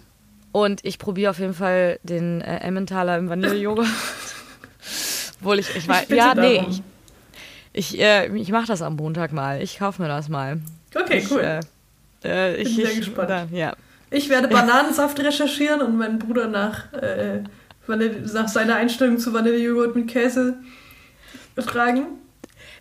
Und 0.53 0.85
ich 0.85 0.99
probiere 0.99 1.31
auf 1.31 1.38
jeden 1.38 1.55
Fall 1.55 2.01
den 2.03 2.40
äh, 2.40 2.59
Emmentaler 2.59 3.18
im 3.18 3.29
Vanillejoghurt. 3.29 3.87
Obwohl 5.40 5.59
ich, 5.59 5.75
ich 5.77 5.87
weiß, 5.87 6.09
ja, 6.09 6.35
darum. 6.35 6.51
nee, 6.51 6.66
ich, 6.68 6.83
ich, 7.73 8.01
äh, 8.01 8.27
ich 8.37 8.51
mache 8.51 8.66
das 8.66 8.83
am 8.83 8.96
Montag 8.96 9.33
mal. 9.33 9.62
Ich 9.62 9.79
kaufe 9.79 10.03
mir 10.03 10.09
das 10.09 10.29
mal. 10.29 10.61
Okay, 10.94 11.18
ich, 11.18 11.31
cool. 11.31 11.40
Äh, 11.40 11.61
äh 12.25 12.57
ich, 12.57 12.77
bin 12.77 12.87
sehr 12.87 12.96
gespannt. 12.96 13.31
Da, 13.31 13.46
ja. 13.53 13.75
Ich 14.11 14.29
werde 14.29 14.49
Bananensaft 14.49 15.20
recherchieren 15.20 15.81
und 15.81 15.96
meinen 15.96 16.18
Bruder 16.18 16.49
nach 16.49 16.92
äh, 16.92 17.44
Vanille, 17.90 18.22
nach 18.33 18.48
seiner 18.48 18.76
Einstellung 18.76 19.18
zu 19.18 19.35
Vanillejoghurt 19.35 19.94
mit 19.94 20.09
Käse 20.09 20.57
fragen. 21.59 22.07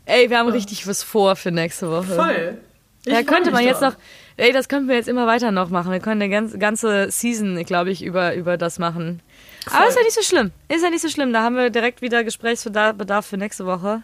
Ey, 0.05 0.29
wir 0.29 0.39
haben 0.39 0.49
oh. 0.49 0.53
richtig 0.53 0.87
was 0.87 1.03
vor 1.03 1.35
für 1.35 1.51
nächste 1.51 1.91
Woche. 1.91 2.15
Voll. 2.15 2.57
Ich 3.05 3.13
ja, 3.13 3.23
könnte 3.23 3.51
man 3.51 3.63
jetzt 3.63 3.81
noch. 3.81 3.95
Ey, 4.37 4.53
das 4.53 4.69
könnten 4.69 4.87
wir 4.87 4.95
jetzt 4.95 5.09
immer 5.09 5.27
weiter 5.27 5.51
noch 5.51 5.69
machen. 5.69 5.91
Wir 5.91 5.99
können 5.99 6.21
eine 6.21 6.31
ganze, 6.31 6.57
ganze 6.57 7.11
Season, 7.11 7.61
glaube 7.65 7.91
ich, 7.91 8.03
über, 8.03 8.33
über 8.35 8.55
das 8.55 8.79
machen. 8.79 9.21
Voll. 9.67 9.77
Aber 9.77 9.89
ist 9.89 9.97
ja 9.97 10.03
nicht 10.03 10.15
so 10.15 10.21
schlimm. 10.21 10.51
Ist 10.69 10.81
ja 10.81 10.89
nicht 10.89 11.01
so 11.01 11.09
schlimm. 11.09 11.33
Da 11.33 11.43
haben 11.43 11.55
wir 11.55 11.69
direkt 11.69 12.01
wieder 12.01 12.23
Gesprächsbedarf 12.23 13.25
für 13.25 13.37
nächste 13.37 13.65
Woche. 13.65 14.03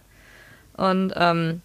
Und 0.75 1.13
ähm, 1.15 1.61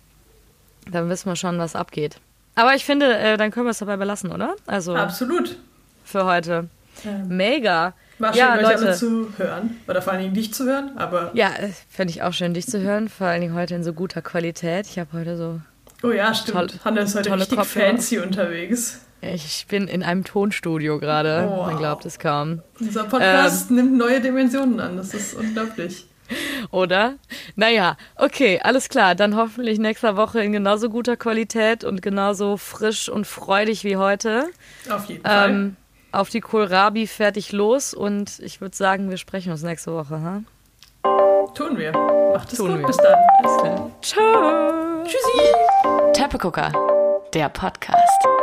dann 0.90 1.08
wissen 1.08 1.28
wir 1.28 1.36
schon, 1.36 1.58
was 1.58 1.74
abgeht. 1.74 2.20
Aber 2.54 2.74
ich 2.74 2.84
finde, 2.84 3.16
äh, 3.16 3.36
dann 3.36 3.50
können 3.50 3.66
wir 3.66 3.70
es 3.70 3.78
dabei 3.78 3.96
belassen, 3.96 4.32
oder? 4.32 4.54
Also 4.66 4.94
Absolut. 4.94 5.56
Für 6.04 6.24
heute. 6.24 6.68
Ähm. 7.04 7.28
Mega. 7.28 7.94
War 8.20 8.32
schön, 8.34 8.40
ja, 8.40 8.54
euch 8.56 8.62
Leute. 8.62 8.78
alle 8.86 8.94
zu 8.94 9.32
hören. 9.38 9.76
Oder 9.88 10.02
vor 10.02 10.12
allen 10.12 10.22
Dingen 10.22 10.34
dich 10.34 10.52
zu 10.52 10.64
hören. 10.66 10.92
Aber 10.96 11.30
ja, 11.32 11.48
äh, 11.48 11.70
fände 11.88 12.12
ich 12.12 12.22
auch 12.22 12.34
schön, 12.34 12.52
dich 12.52 12.66
zu 12.66 12.80
hören. 12.80 13.08
Vor 13.08 13.26
allen 13.26 13.40
Dingen 13.40 13.54
heute 13.54 13.74
in 13.74 13.82
so 13.82 13.94
guter 13.94 14.20
Qualität. 14.20 14.86
Ich 14.86 14.98
habe 14.98 15.08
heute 15.14 15.36
so. 15.36 15.60
Oh 16.02 16.10
ja, 16.10 16.34
stimmt. 16.34 16.56
Toll, 16.56 16.68
Hanna 16.84 17.00
ist 17.02 17.14
heute 17.16 17.32
richtig 17.32 17.58
Kopfhörer. 17.58 17.86
fancy 17.86 18.18
unterwegs. 18.18 19.00
Ich 19.22 19.66
bin 19.68 19.88
in 19.88 20.02
einem 20.02 20.24
Tonstudio 20.24 20.98
gerade. 20.98 21.46
Oh, 21.46 21.56
wow. 21.56 21.66
Man 21.66 21.78
glaubt 21.78 22.04
es 22.06 22.18
kaum. 22.18 22.62
Dieser 22.78 23.04
Podcast 23.04 23.70
ähm, 23.70 23.76
nimmt 23.76 23.98
neue 23.98 24.20
Dimensionen 24.20 24.80
an. 24.80 24.96
Das 24.96 25.12
ist 25.14 25.34
unglaublich. 25.34 26.06
Oder? 26.70 27.14
Naja, 27.56 27.96
okay, 28.16 28.60
alles 28.62 28.88
klar. 28.88 29.14
Dann 29.14 29.34
hoffentlich 29.34 29.78
nächste 29.78 30.16
Woche 30.16 30.42
in 30.42 30.52
genauso 30.52 30.88
guter 30.88 31.16
Qualität 31.16 31.84
und 31.84 32.02
genauso 32.02 32.56
frisch 32.56 33.08
und 33.08 33.26
freudig 33.26 33.84
wie 33.84 33.96
heute. 33.96 34.46
Auf 34.88 35.06
jeden 35.06 35.22
Fall. 35.22 35.72
Auf 36.12 36.28
die 36.28 36.40
Kohlrabi 36.40 37.06
fertig 37.06 37.52
los 37.52 37.94
und 37.94 38.40
ich 38.40 38.60
würde 38.60 38.76
sagen, 38.76 39.10
wir 39.10 39.16
sprechen 39.16 39.52
uns 39.52 39.62
nächste 39.62 39.92
Woche. 39.92 40.20
Ha? 40.20 40.42
Tun 41.54 41.78
wir. 41.78 41.92
Macht 41.92 42.52
es 42.52 42.58
Tun 42.58 42.68
gut. 42.68 42.78
Wir. 42.80 42.86
Bis 42.86 42.96
dann. 42.96 43.18
Bis 43.42 43.56
dann. 43.62 43.92
Ciao. 44.02 45.04
Tschüssi. 45.04 46.12
Teppegucker, 46.12 46.72
der 47.32 47.48
Podcast. 47.48 48.39